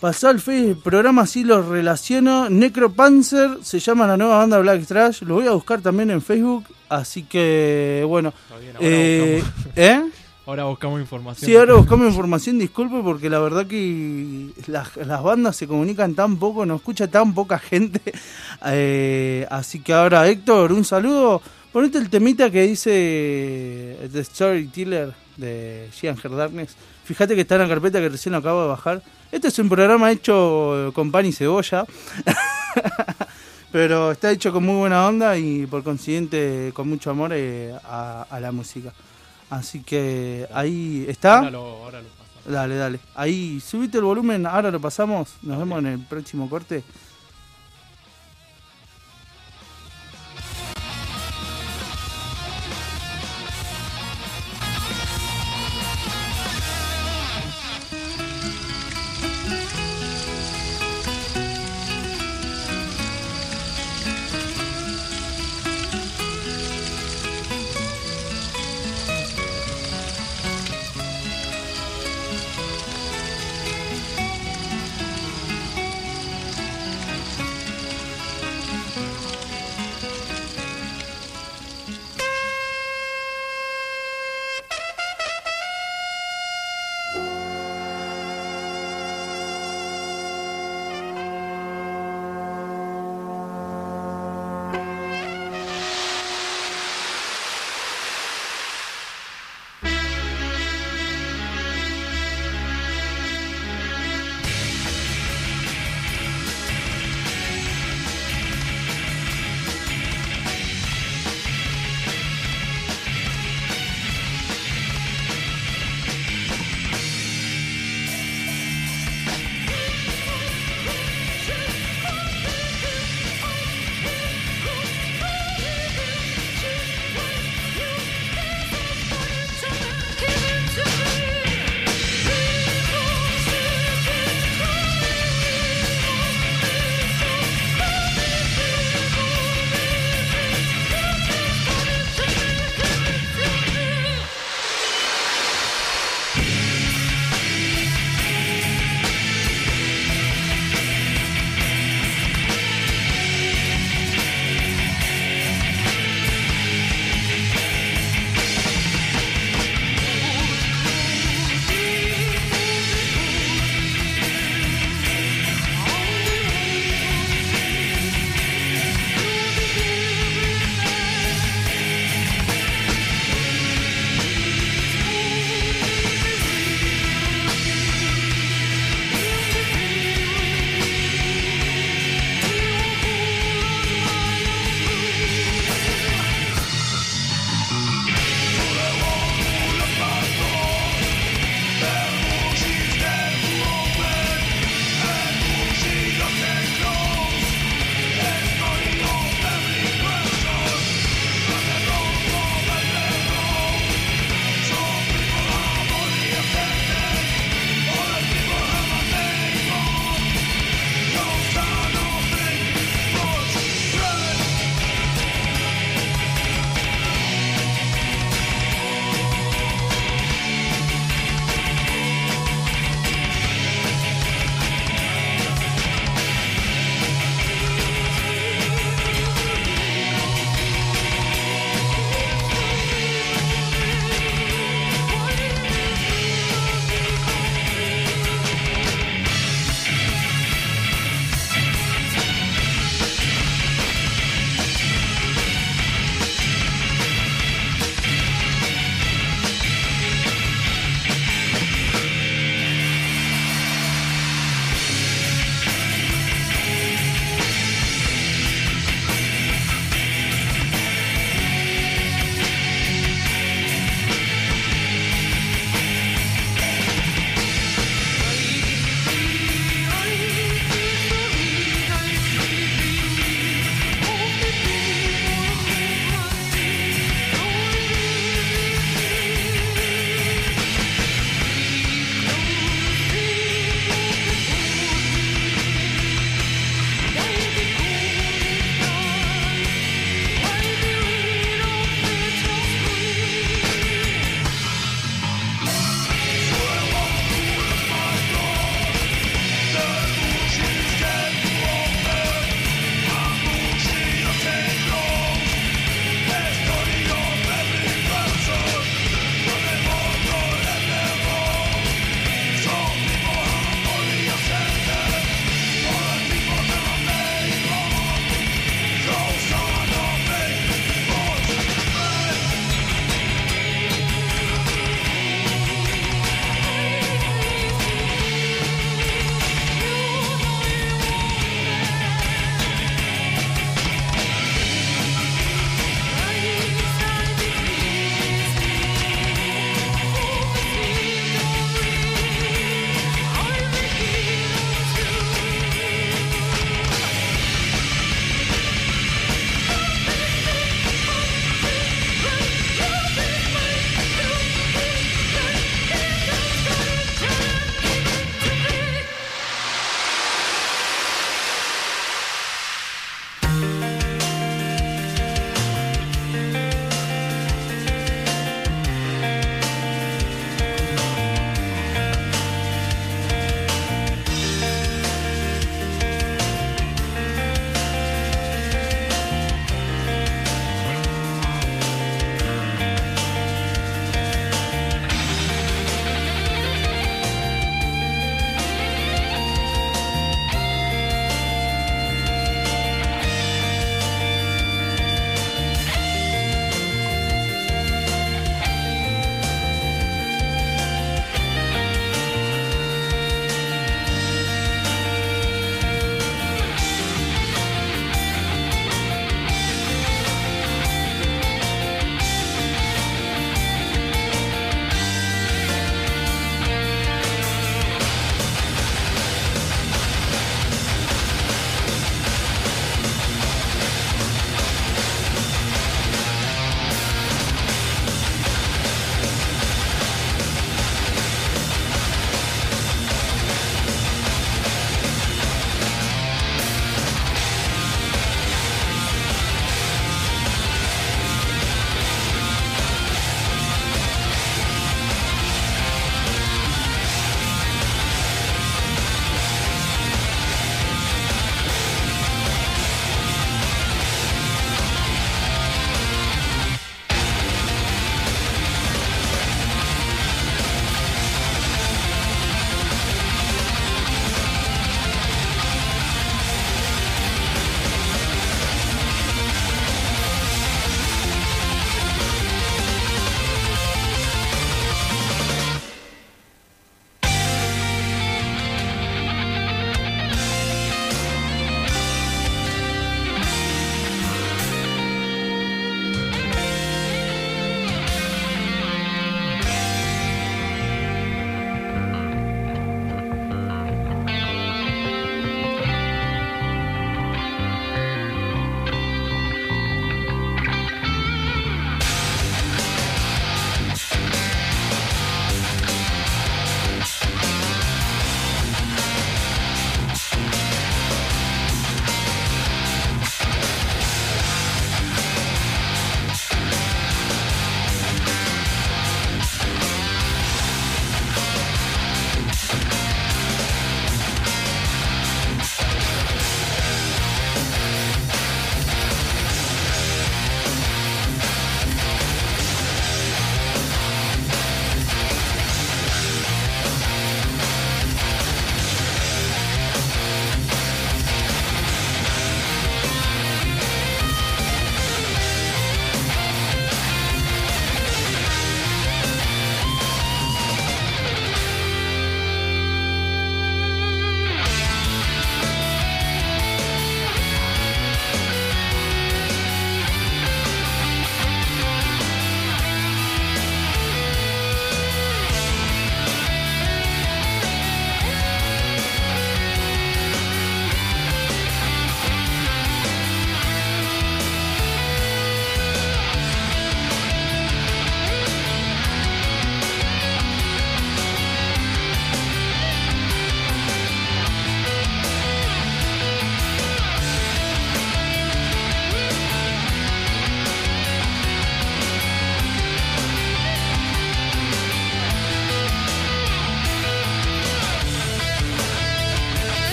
Pasó 0.00 0.28
al 0.28 0.40
fe, 0.40 0.60
el 0.70 0.76
programa 0.76 1.26
sí 1.26 1.42
lo 1.42 1.60
relaciono. 1.68 2.48
Necropanzer 2.48 3.58
se 3.62 3.80
llama 3.80 4.06
la 4.06 4.16
nueva 4.16 4.38
banda 4.38 4.58
Black 4.60 4.86
Trash. 4.86 5.22
Lo 5.22 5.34
voy 5.34 5.46
a 5.48 5.50
buscar 5.52 5.80
también 5.80 6.10
en 6.12 6.22
Facebook. 6.22 6.64
Así 6.88 7.24
que, 7.24 8.04
bueno. 8.06 8.28
Está 8.28 8.58
bien, 8.58 8.76
ahora, 8.76 8.86
Eh, 8.88 9.42
¿Eh? 9.74 10.02
Ahora 10.48 10.64
buscamos 10.64 10.98
información. 10.98 11.46
Sí, 11.46 11.54
ahora 11.54 11.74
buscamos 11.74 12.06
información, 12.06 12.58
disculpe, 12.58 13.02
porque 13.02 13.28
la 13.28 13.38
verdad 13.38 13.66
que 13.66 14.48
las, 14.66 15.22
bandas 15.22 15.56
se 15.56 15.68
comunican 15.68 16.14
tan 16.14 16.38
poco, 16.38 16.64
nos 16.64 16.80
escucha 16.80 17.06
tan 17.06 17.34
poca 17.34 17.58
gente. 17.58 18.00
Eh, 18.66 19.46
así 19.50 19.78
que 19.78 19.92
ahora, 19.92 20.26
Héctor, 20.28 20.72
un 20.72 20.84
saludo. 20.84 21.40
Ponete 21.72 21.98
el 21.98 22.10
temita 22.10 22.50
que 22.50 22.62
dice 22.62 23.96
The 24.10 24.24
Storyteller 24.24 25.14
de 25.36 25.88
Hair 26.02 26.16
Darkness. 26.30 26.74
Fíjate 27.04 27.36
que 27.36 27.42
está 27.42 27.54
en 27.54 27.62
la 27.62 27.68
carpeta 27.68 28.00
que 28.00 28.08
recién 28.08 28.34
acabo 28.34 28.62
de 28.62 28.68
bajar. 28.68 29.02
Este 29.30 29.46
es 29.48 29.58
un 29.60 29.68
programa 29.68 30.10
hecho 30.10 30.90
con 30.92 31.12
pan 31.12 31.26
y 31.26 31.32
cebolla. 31.32 31.84
Pero 33.72 34.10
está 34.10 34.32
hecho 34.32 34.52
con 34.52 34.64
muy 34.64 34.76
buena 34.76 35.06
onda 35.06 35.38
y 35.38 35.66
por 35.66 35.84
consiguiente 35.84 36.72
con 36.74 36.88
mucho 36.88 37.10
amor 37.10 37.30
eh, 37.32 37.72
a, 37.84 38.26
a 38.28 38.40
la 38.40 38.50
música. 38.50 38.92
Así 39.50 39.82
que 39.82 40.46
ahí 40.52 41.06
está. 41.08 41.38
Ahora 41.38 41.50
lo, 41.50 41.60
ahora 41.84 42.02
lo 42.02 42.08
pasamos. 42.08 42.52
Dale, 42.52 42.76
dale. 42.76 43.00
Ahí, 43.14 43.60
subite 43.60 43.98
el 43.98 44.04
volumen, 44.04 44.46
ahora 44.46 44.70
lo 44.70 44.80
pasamos. 44.80 45.36
Nos 45.42 45.58
vemos 45.58 45.78
en 45.80 45.86
el 45.86 45.98
próximo 46.00 46.48
corte. 46.48 46.82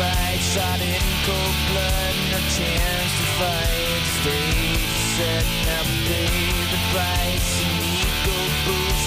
fight 0.00 0.40
Shot 0.40 0.80
in 0.80 1.04
cold 1.26 1.56
blood 1.68 2.14
No 2.32 2.38
chance 2.56 3.12
to 3.18 3.26
fight 3.38 4.04
Stay 4.20 4.74
set 5.16 5.44
Now 5.68 5.84
pay 6.08 6.40
the 6.72 6.80
price 6.92 7.50
An 7.68 7.76
ego 8.00 8.38
boots. 8.64 9.04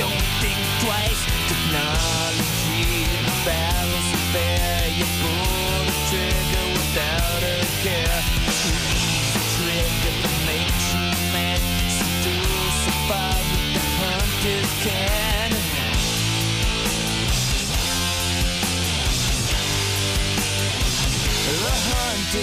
Don't 0.00 0.26
think 0.42 0.58
twice 0.82 1.22
Technology 1.48 2.61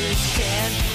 this 0.10 0.38
can't 0.38 0.89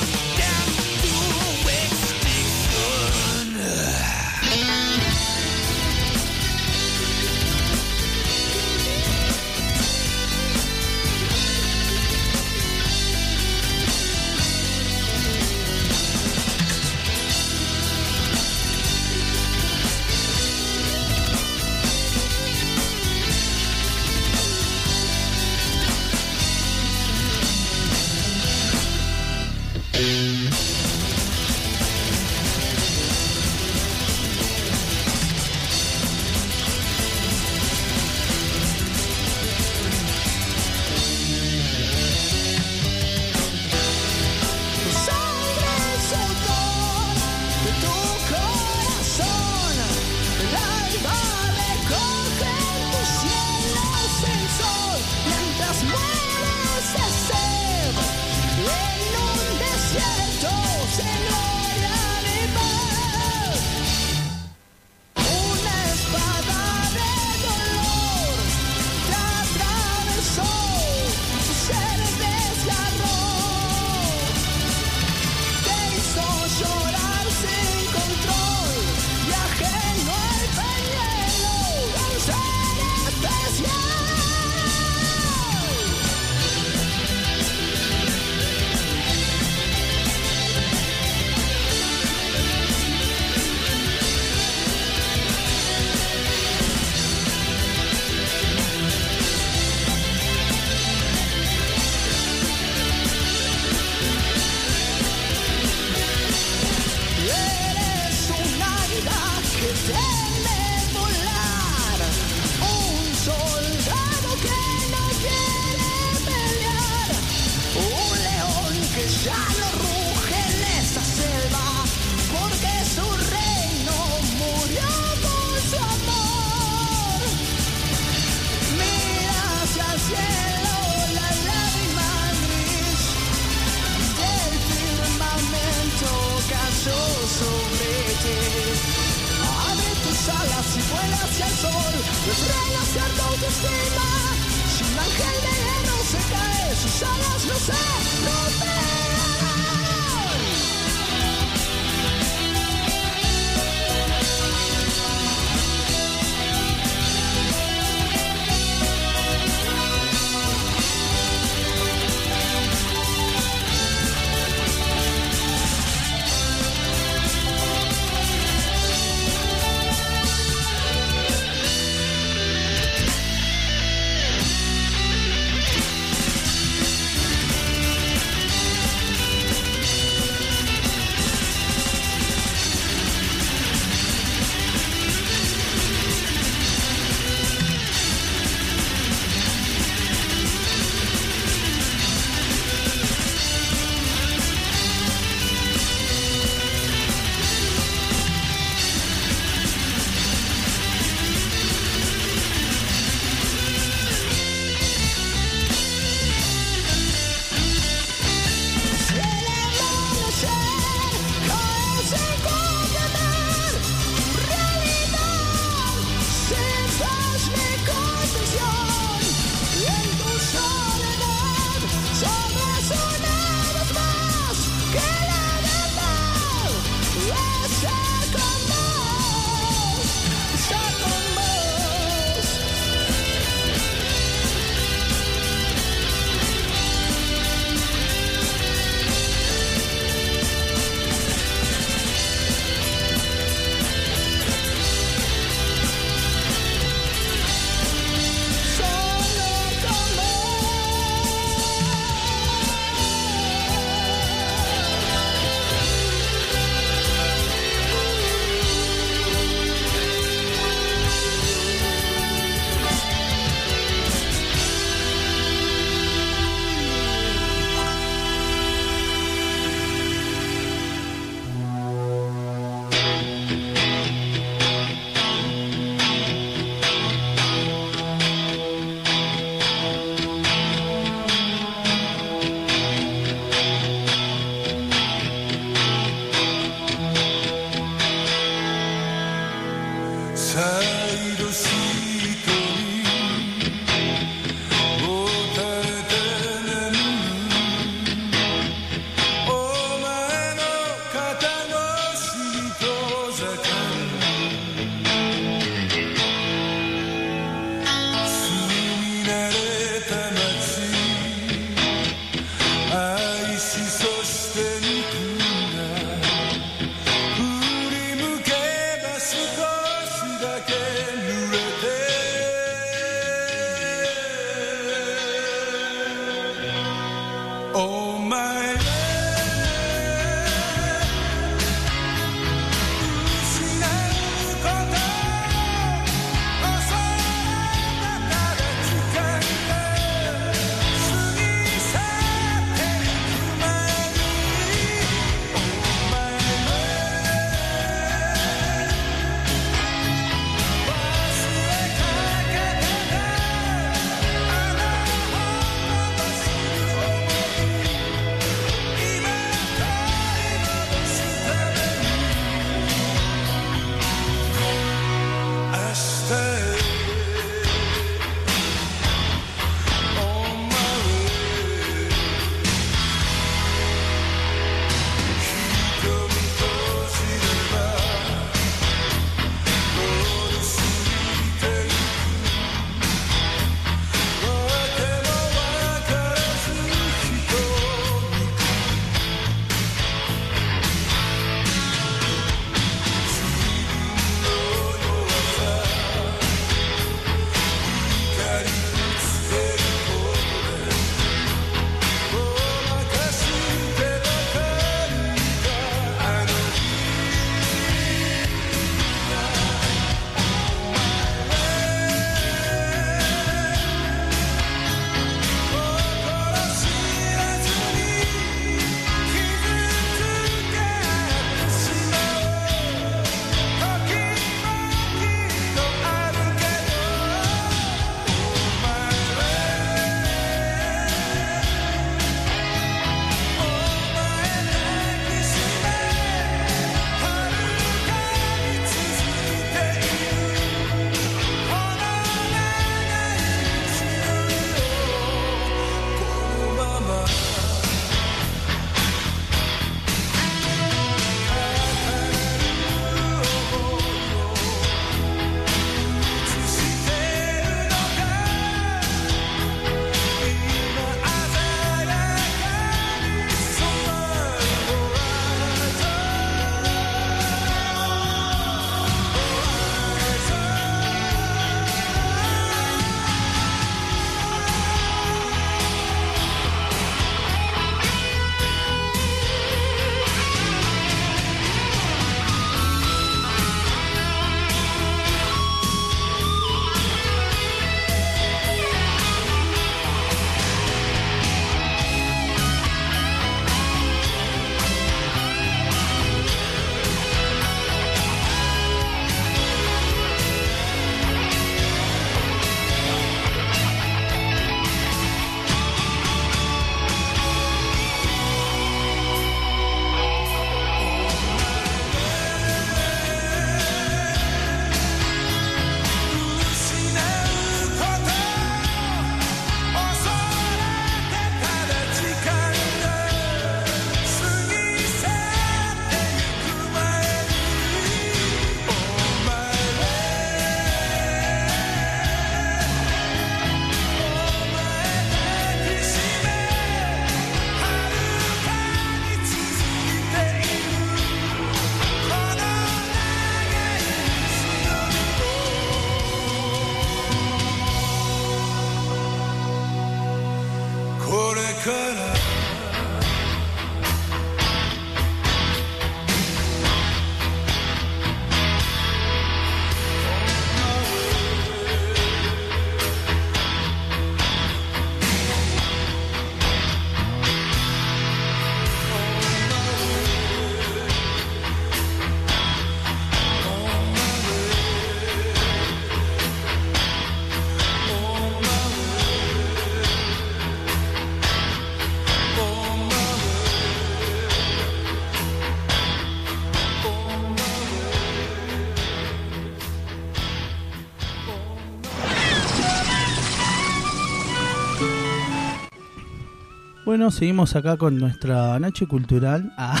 Bueno, 597.10 597.32
seguimos 597.32 597.74
acá 597.74 597.96
con 597.96 598.16
nuestra 598.18 598.78
noche 598.78 599.04
cultural. 599.08 599.72
Ah. 599.76 600.00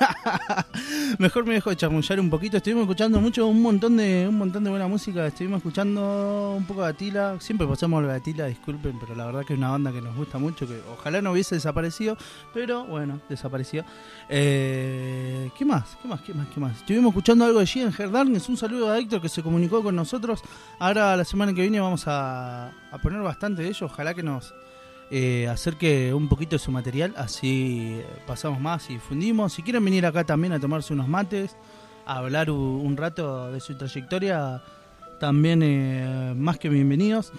Mejor 1.18 1.44
me 1.44 1.52
dejo 1.52 1.68
de 1.68 1.76
chamullar 1.76 2.18
un 2.20 2.30
poquito. 2.30 2.56
Estuvimos 2.56 2.84
escuchando 2.84 3.20
mucho, 3.20 3.46
un 3.46 3.60
montón 3.60 3.98
de, 3.98 4.26
un 4.26 4.38
montón 4.38 4.64
de 4.64 4.70
buena 4.70 4.88
música. 4.88 5.26
Estuvimos 5.26 5.58
escuchando 5.58 6.54
un 6.56 6.64
poco 6.64 6.84
de 6.84 6.88
Atila. 6.88 7.36
Siempre 7.38 7.66
pasamos 7.66 8.02
a 8.02 8.14
Atila, 8.14 8.46
disculpen, 8.46 8.98
pero 8.98 9.14
la 9.14 9.26
verdad 9.26 9.44
que 9.44 9.52
es 9.52 9.58
una 9.58 9.72
banda 9.72 9.92
que 9.92 10.00
nos 10.00 10.16
gusta 10.16 10.38
mucho. 10.38 10.66
Que 10.66 10.80
ojalá 10.90 11.20
no 11.20 11.32
hubiese 11.32 11.54
desaparecido, 11.54 12.16
pero 12.54 12.86
bueno, 12.86 13.20
desapareció. 13.28 13.84
Eh, 14.30 15.50
¿Qué 15.54 15.66
más? 15.66 15.98
¿Qué 16.00 16.08
más? 16.08 16.22
¿Qué 16.22 16.32
más? 16.32 16.48
¿Qué 16.48 16.60
más? 16.60 16.78
Estuvimos 16.78 17.10
escuchando 17.10 17.44
algo 17.44 17.60
de 17.60 17.66
Gian 17.66 17.92
Darkness. 18.10 18.48
Un 18.48 18.56
saludo 18.56 18.90
a 18.90 18.98
Héctor 18.98 19.20
que 19.20 19.28
se 19.28 19.42
comunicó 19.42 19.82
con 19.82 19.94
nosotros. 19.94 20.40
Ahora 20.78 21.14
la 21.14 21.26
semana 21.26 21.52
que 21.52 21.60
viene 21.60 21.78
vamos 21.78 22.08
a, 22.08 22.68
a 22.90 22.98
poner 23.02 23.20
bastante 23.20 23.60
de 23.60 23.68
ello. 23.68 23.84
Ojalá 23.84 24.14
que 24.14 24.22
nos 24.22 24.54
eh, 25.10 25.48
acerque 25.48 26.12
un 26.12 26.28
poquito 26.28 26.56
de 26.56 26.58
su 26.58 26.70
material, 26.70 27.14
así 27.16 28.00
pasamos 28.26 28.60
más 28.60 28.90
y 28.90 28.98
fundimos. 28.98 29.54
Si 29.54 29.62
quieren 29.62 29.84
venir 29.84 30.04
acá 30.04 30.24
también 30.24 30.52
a 30.52 30.60
tomarse 30.60 30.92
unos 30.92 31.08
mates, 31.08 31.56
a 32.06 32.18
hablar 32.18 32.50
un 32.50 32.96
rato 32.96 33.50
de 33.50 33.60
su 33.60 33.76
trayectoria, 33.76 34.62
también 35.18 35.62
eh, 35.62 36.34
más 36.36 36.58
que 36.58 36.68
bienvenidos. 36.68 37.32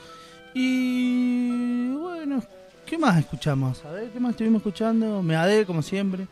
Y 0.54 1.91
bueno, 1.94 2.41
¿qué 2.86 2.98
más 2.98 3.18
escuchamos? 3.20 3.86
A 3.86 3.91
ver, 3.91 4.10
¿qué 4.10 4.20
más 4.20 4.32
estuvimos 4.32 4.60
escuchando? 4.60 5.22
Meade, 5.22 5.66
como 5.66 5.84
siempre. 5.84 6.28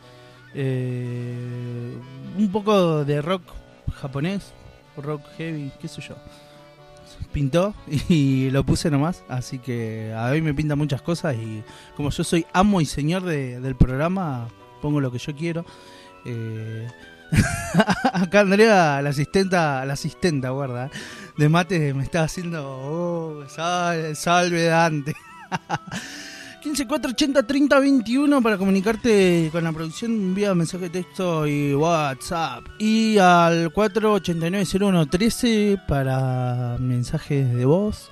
Eh, 0.54 1.94
un 2.36 2.50
poco 2.50 3.04
de 3.04 3.22
rock 3.22 3.42
japonés, 3.94 4.52
rock 4.96 5.22
heavy, 5.36 5.70
qué 5.80 5.86
sé 5.86 6.00
yo 6.00 6.16
pintó 7.32 7.74
y 8.08 8.50
lo 8.50 8.64
puse 8.64 8.90
nomás. 8.90 9.24
Así 9.28 9.58
que 9.58 10.14
a 10.16 10.30
mí 10.30 10.40
me 10.40 10.54
pinta 10.54 10.76
muchas 10.76 11.02
cosas 11.02 11.36
y 11.36 11.62
como 11.96 12.10
yo 12.10 12.24
soy 12.24 12.46
amo 12.52 12.80
y 12.80 12.86
señor 12.86 13.22
de- 13.22 13.60
del 13.60 13.76
programa, 13.76 14.48
pongo 14.82 15.00
lo 15.00 15.10
que 15.12 15.18
yo 15.18 15.34
quiero. 15.34 15.64
Eh, 16.24 16.88
acá 18.12 18.40
Andrea, 18.40 19.00
la 19.02 19.10
asistenta, 19.10 19.84
la 19.84 19.92
asistenta, 19.92 20.50
guarda, 20.50 20.90
de 21.36 21.48
mate 21.48 21.92
me 21.94 22.02
está 22.02 22.22
haciendo 22.24 22.66
oh, 22.66 23.44
sal- 23.48 24.16
salve 24.16 24.64
Dante. 24.64 25.14
15 26.68 26.86
4 26.86 27.10
80 27.12 27.46
30 27.46 27.80
21 27.80 28.42
para 28.42 28.58
comunicarte 28.58 29.48
con 29.50 29.64
la 29.64 29.72
producción 29.72 30.12
envía 30.12 30.54
mensaje 30.54 30.90
texto 30.90 31.46
y 31.46 31.72
WhatsApp. 31.72 32.66
Y 32.78 33.16
al 33.16 33.72
489 33.72 34.66
01 34.78 35.06
13 35.06 35.80
para 35.88 36.76
mensajes 36.78 37.54
de 37.54 37.64
voz. 37.64 38.10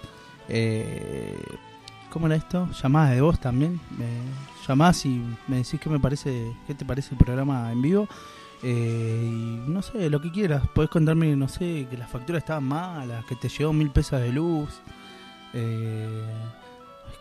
Eh, 0.48 1.38
¿cómo 2.08 2.28
era 2.28 2.36
esto? 2.36 2.66
llamadas 2.82 3.14
de 3.14 3.20
voz 3.20 3.38
también. 3.38 3.78
Llamás 4.66 5.04
y 5.04 5.22
me 5.48 5.58
decís 5.58 5.78
qué 5.78 5.90
me 5.90 6.00
parece 6.00 6.50
qué 6.66 6.72
te 6.72 6.86
parece 6.86 7.10
el 7.10 7.18
programa 7.18 7.70
en 7.70 7.82
vivo. 7.82 8.08
Eh, 8.62 9.20
y 9.22 9.70
no 9.70 9.82
sé, 9.82 10.08
lo 10.08 10.22
que 10.22 10.32
quieras. 10.32 10.66
Podés 10.68 10.88
contarme, 10.88 11.36
no 11.36 11.48
sé, 11.48 11.86
que 11.90 11.98
las 11.98 12.10
facturas 12.10 12.42
estaban 12.42 12.64
malas 12.64 13.22
que 13.26 13.36
te 13.36 13.50
llegó 13.50 13.74
mil 13.74 13.90
pesos 13.90 14.18
de 14.18 14.32
luz. 14.32 14.70
Eh, 15.52 16.24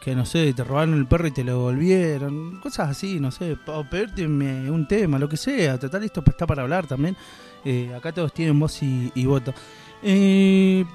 que 0.06 0.16
no 0.16 0.24
sé, 0.24 0.54
te 0.54 0.64
robaron 0.64 0.94
el 0.94 1.08
perro 1.08 1.26
y 1.26 1.32
te 1.32 1.44
lo 1.44 1.54
devolvieron, 1.54 2.60
cosas 2.62 2.90
así, 2.90 3.20
no 3.20 3.32
sé, 3.32 3.58
o 3.66 3.84
pedirte 3.90 4.28
un 4.28 4.86
tema, 4.88 5.18
lo 5.18 5.28
que 5.28 5.36
sea, 5.36 5.80
total 5.80 6.04
esto 6.04 6.24
está 6.28 6.46
para 6.46 6.62
hablar 6.62 6.86
también, 6.86 7.18
Eh, 7.68 7.92
acá 7.96 8.12
todos 8.12 8.32
tienen 8.32 8.60
voz 8.60 8.84
y, 8.84 9.12
y 9.16 9.26
voto. 9.26 9.52
Eh, 10.04 10.86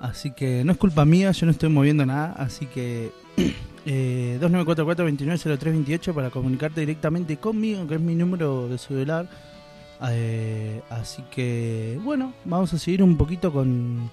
así 0.00 0.32
que 0.32 0.64
no 0.64 0.72
es 0.72 0.78
culpa 0.78 1.04
mía, 1.04 1.30
yo 1.30 1.46
no 1.46 1.52
estoy 1.52 1.68
moviendo 1.68 2.04
nada, 2.04 2.34
así 2.36 2.66
que... 2.66 3.12
Eh, 3.86 4.38
2944-290328 4.40 6.14
para 6.14 6.30
comunicarte 6.30 6.80
directamente 6.80 7.36
conmigo, 7.36 7.86
que 7.86 7.96
es 7.96 8.00
mi 8.00 8.14
número 8.14 8.68
de 8.68 8.78
celular. 8.78 9.28
Eh, 10.10 10.82
así 10.90 11.22
que, 11.30 11.98
bueno, 12.02 12.32
vamos 12.44 12.72
a 12.72 12.78
seguir 12.78 13.02
un 13.02 13.16
poquito 13.16 13.52
con. 13.52 14.10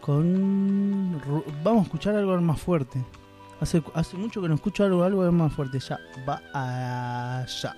con 0.00 1.20
Vamos 1.62 1.82
a 1.82 1.84
escuchar 1.84 2.16
algo 2.16 2.40
más 2.40 2.60
fuerte. 2.60 3.04
Hace, 3.60 3.82
hace 3.94 4.16
mucho 4.16 4.40
que 4.40 4.48
no 4.48 4.54
escucho 4.54 4.84
algo, 4.84 5.02
algo 5.02 5.30
más 5.32 5.52
fuerte. 5.52 5.78
Ya, 5.80 5.98
va 6.26 6.40
allá. 6.52 7.74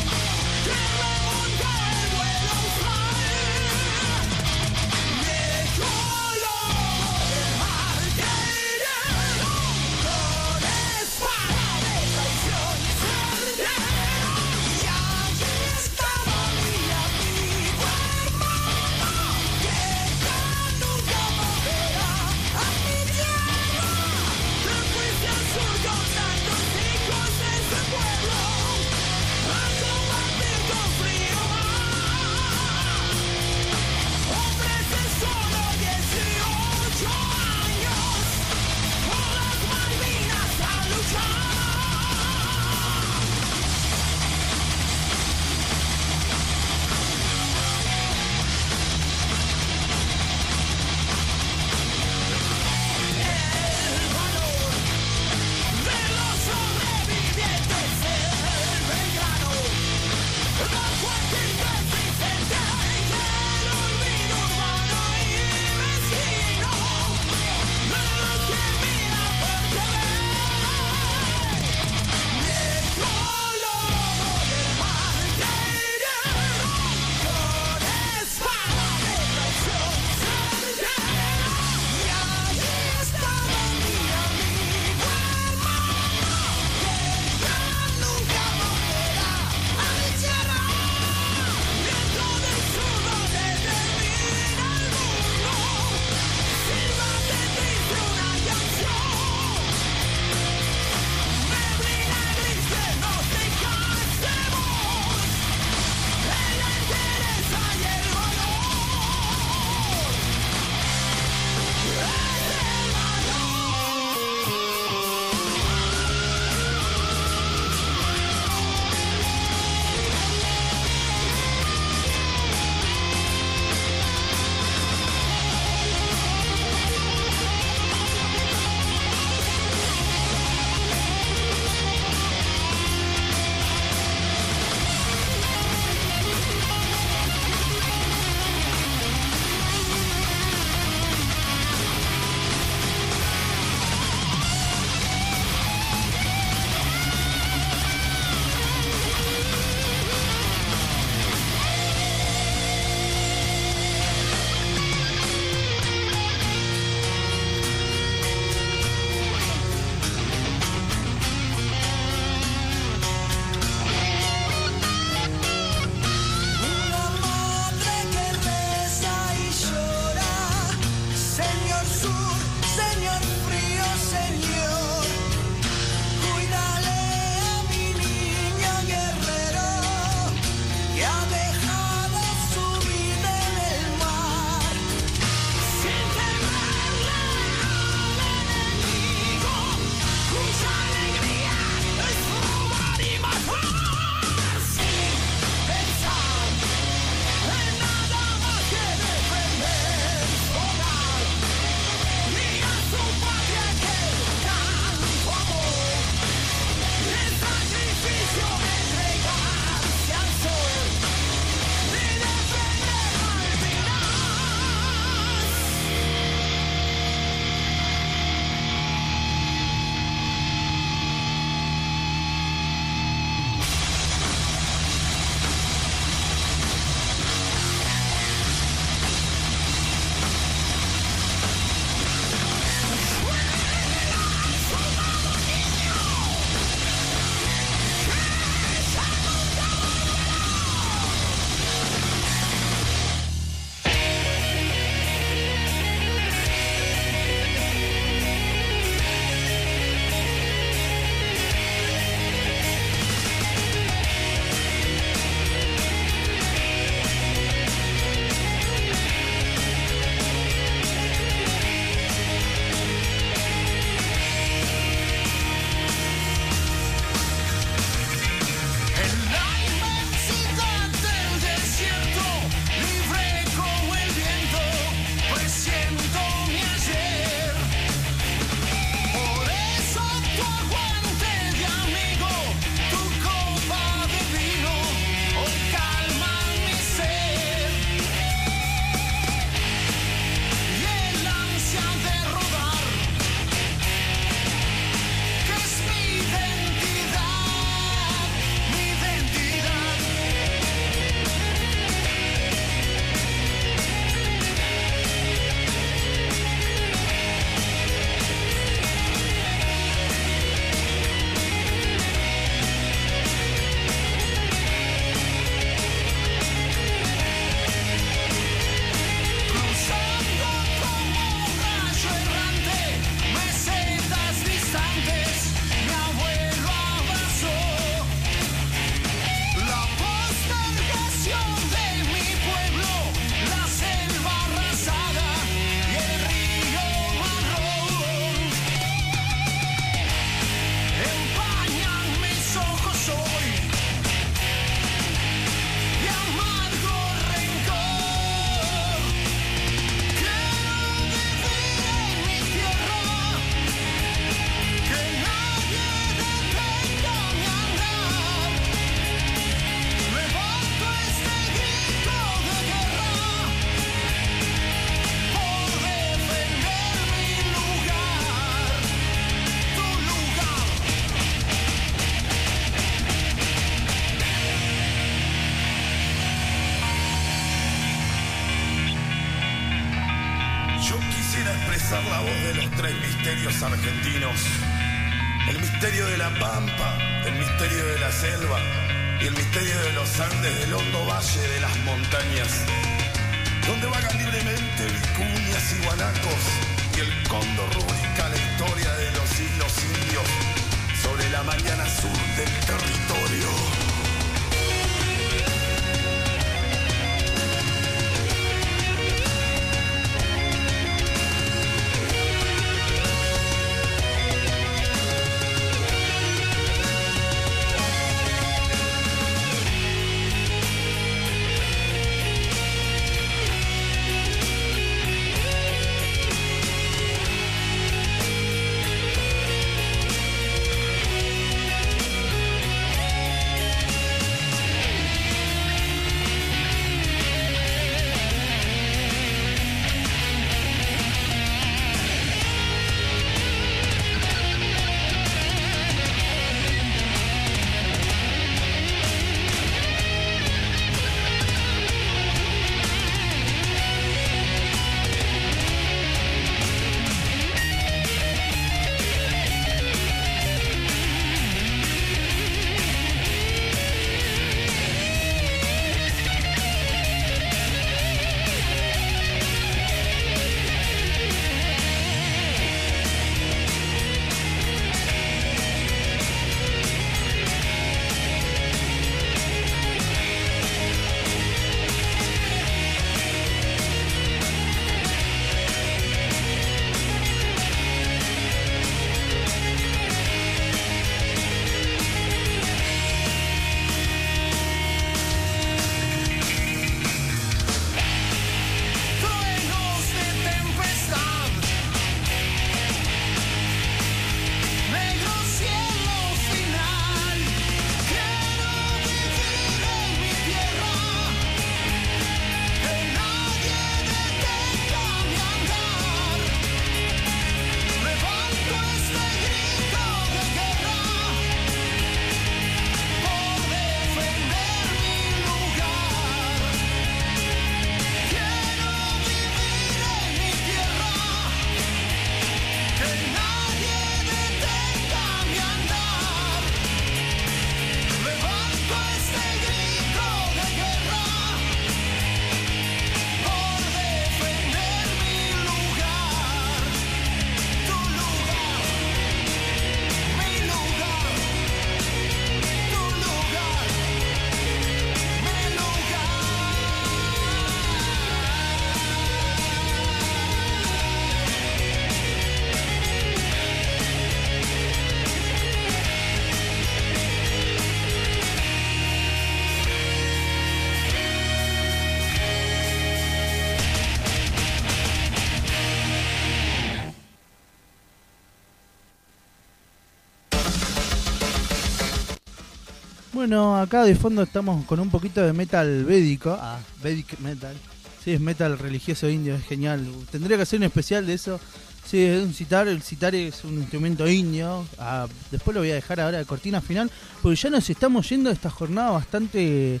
Bueno, 583.52 583.76
acá 583.76 584.04
de 584.04 584.14
fondo 584.14 584.42
estamos 584.44 584.82
con 584.86 584.98
un 584.98 585.10
poquito 585.10 585.42
de 585.42 585.52
metal 585.52 586.06
védico. 586.06 586.56
Ah, 586.58 586.78
Vedic 587.02 587.38
metal. 587.40 587.76
Sí, 588.24 588.32
es 588.32 588.40
metal 588.40 588.78
religioso 588.78 589.28
indio, 589.28 589.54
es 589.54 589.66
genial. 589.66 590.06
Tendría 590.30 590.56
que 590.56 590.62
hacer 590.62 590.78
un 590.78 590.84
especial 590.84 591.26
de 591.26 591.34
eso. 591.34 591.60
Sí, 592.02 592.22
es 592.22 592.42
un 592.42 592.54
citar. 592.54 592.88
El 592.88 593.02
citar 593.02 593.34
es 593.34 593.62
un 593.64 593.74
instrumento 593.74 594.26
indio. 594.26 594.86
Ah, 594.98 595.26
después 595.50 595.74
lo 595.74 595.82
voy 595.82 595.90
a 595.90 595.96
dejar 595.96 596.18
ahora 596.20 596.38
de 596.38 596.46
cortina 596.46 596.80
final. 596.80 597.10
Porque 597.42 597.56
ya 597.56 597.68
nos 597.68 597.90
estamos 597.90 598.26
yendo 598.26 598.48
de 598.48 598.54
esta 598.54 598.70
jornada 598.70 599.10
bastante 599.10 600.00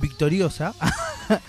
victoriosa. 0.00 0.72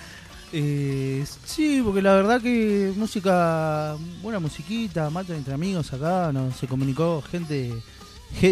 Eh, 0.57 1.25
sí, 1.43 1.81
porque 1.83 2.01
la 2.01 2.13
verdad 2.13 2.39
que 2.39 2.93
música, 2.95 3.97
buena 4.21 4.39
musiquita, 4.39 5.09
mata 5.09 5.35
entre 5.35 5.53
amigos 5.53 5.91
acá, 5.91 6.31
no, 6.31 6.53
se 6.53 6.65
comunicó 6.65 7.21
gente, 7.29 7.73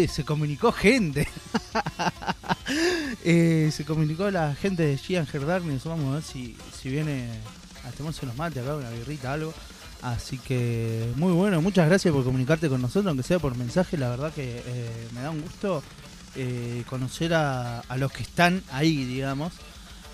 se 0.08 0.24
comunicó 0.24 0.72
gente, 0.72 1.28
Eh, 3.26 3.70
se 3.72 3.84
comunicó 3.84 4.30
la 4.30 4.54
gente 4.54 4.82
de 4.82 4.98
Gian 4.98 5.26
Darkness, 5.46 5.84
vamos 5.84 6.10
a 6.10 6.14
ver 6.14 6.22
si, 6.22 6.56
si 6.78 6.90
viene 6.90 7.28
a 7.86 7.90
tomarse 7.90 8.24
unos 8.24 8.36
mates 8.36 8.62
acá, 8.62 8.76
una 8.76 8.90
birrita, 8.90 9.32
algo. 9.32 9.54
Así 10.02 10.36
que 10.38 11.10
muy 11.16 11.32
bueno, 11.32 11.62
muchas 11.62 11.88
gracias 11.88 12.12
por 12.12 12.24
comunicarte 12.24 12.68
con 12.68 12.82
nosotros, 12.82 13.06
aunque 13.06 13.22
sea 13.22 13.38
por 13.38 13.56
mensaje, 13.56 13.96
la 13.96 14.10
verdad 14.10 14.32
que 14.32 14.62
eh, 14.66 15.08
me 15.14 15.22
da 15.22 15.30
un 15.30 15.40
gusto 15.40 15.82
eh, 16.36 16.84
conocer 16.88 17.32
a, 17.32 17.80
a 17.80 17.96
los 17.96 18.12
que 18.12 18.22
están 18.22 18.62
ahí, 18.70 19.04
digamos. 19.04 19.52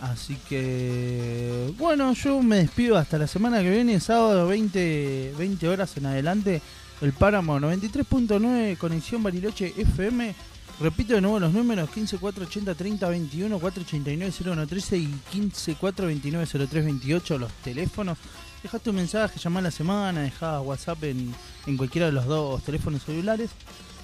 Así 0.01 0.37
que, 0.49 1.75
bueno, 1.77 2.13
yo 2.15 2.43
me 2.43 2.57
despido 2.57 2.97
hasta 2.97 3.19
la 3.19 3.27
semana 3.27 3.61
que 3.61 3.71
viene, 3.71 4.01
sábado 4.01 4.47
20, 4.47 5.35
20 5.37 5.69
horas 5.69 5.97
en 5.97 6.07
adelante, 6.07 6.63
el 7.01 7.13
Páramo 7.13 7.59
93.9, 7.59 8.77
Conexión 8.77 9.23
Bariloche 9.23 9.73
FM. 9.77 10.35
Repito 10.81 11.15
de 11.15 11.21
nuevo 11.21 11.39
los 11.39 11.53
números 11.53 11.91
15 11.91 12.19
480 12.19 12.75
30 12.75 13.09
21 13.09 13.59
489 13.59 14.33
0113 14.33 14.97
y 14.97 15.07
15 15.31 15.75
429 15.77 16.47
0328 16.47 17.39
los 17.39 17.53
teléfonos. 17.65 18.19
Dejaste 18.63 18.91
un 18.91 18.97
mensaje, 18.97 19.39
llamá 19.39 19.61
la 19.61 19.71
semana, 19.71 20.23
dejá 20.23 20.61
WhatsApp 20.61 21.05
en, 21.05 21.35
en 21.67 21.77
cualquiera 21.77 22.07
de 22.07 22.13
los 22.13 22.27
dos 22.27 22.63
teléfonos 22.63 23.03
celulares 23.03 23.51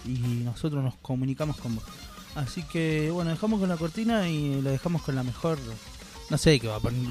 y 0.05 0.19
nosotros 0.45 0.83
nos 0.83 0.95
comunicamos 0.97 1.57
con 1.57 1.77
vos. 1.77 1.85
Así 2.35 2.63
que 2.63 3.11
bueno, 3.11 3.31
dejamos 3.31 3.61
con 3.61 3.69
la 3.69 3.77
cortina 3.77 4.29
y 4.29 4.61
lo 4.61 4.71
dejamos 4.71 5.03
con 5.03 5.15
la 5.15 5.23
mejor. 5.23 5.59
No 6.29 6.39
sé 6.39 6.59
qué 6.61 6.71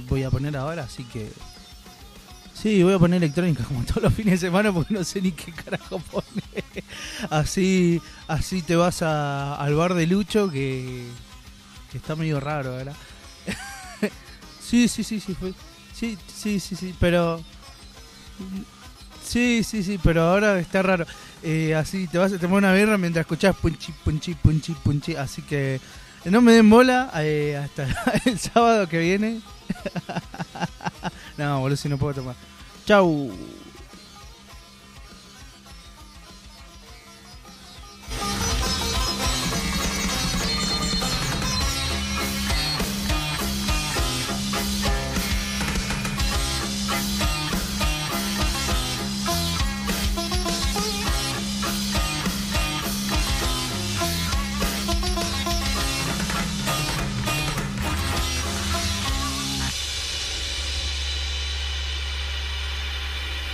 voy 0.09 0.23
a 0.23 0.29
poner 0.29 0.57
ahora, 0.57 0.83
así 0.83 1.03
que. 1.03 1.31
Sí, 2.55 2.81
voy 2.83 2.93
a 2.93 2.99
poner 2.99 3.17
electrónica 3.17 3.63
como 3.65 3.83
todos 3.83 4.03
los 4.03 4.13
fines 4.13 4.39
de 4.39 4.47
semana 4.47 4.71
porque 4.71 4.93
no 4.93 5.03
sé 5.03 5.21
ni 5.21 5.31
qué 5.33 5.51
carajo 5.51 5.99
poner. 5.99 6.63
Así, 7.29 8.01
así 8.27 8.61
te 8.61 8.75
vas 8.75 9.01
a- 9.01 9.55
al 9.55 9.75
bar 9.75 9.93
de 9.93 10.07
Lucho 10.07 10.49
que, 10.49 11.05
que 11.91 11.97
está 11.97 12.15
medio 12.15 12.39
raro, 12.39 12.71
¿verdad? 12.75 12.95
sí, 14.61 14.87
sí, 14.87 15.03
sí, 15.03 15.19
sí, 15.19 15.33
fue. 15.35 15.53
Sí, 15.93 16.17
sí, 16.33 16.59
sí, 16.59 16.75
sí, 16.75 16.95
pero. 16.99 17.41
Sí, 19.23 19.63
sí, 19.63 19.83
sí, 19.83 19.99
pero 20.03 20.23
ahora 20.23 20.59
está 20.59 20.81
raro. 20.81 21.05
Eh, 21.43 21.73
así 21.75 22.07
te 22.07 22.17
vas 22.17 22.31
a 22.33 22.37
tomar 22.37 22.59
una 22.59 22.73
birra 22.73 22.97
mientras 22.97 23.23
escuchás 23.23 23.55
punchi, 23.55 23.91
punchi, 24.03 24.33
punchi, 24.35 24.73
punchi. 24.73 25.15
Así 25.15 25.41
que 25.41 25.79
no 26.25 26.41
me 26.41 26.53
den 26.53 26.69
bola 26.69 27.11
eh, 27.15 27.57
hasta 27.57 27.87
el 28.25 28.39
sábado 28.39 28.87
que 28.87 28.99
viene. 28.99 29.41
no, 31.37 31.59
boludo, 31.61 31.77
si 31.77 31.89
no 31.89 31.97
puedo 31.97 32.15
tomar. 32.15 32.35
Chau. 32.85 33.31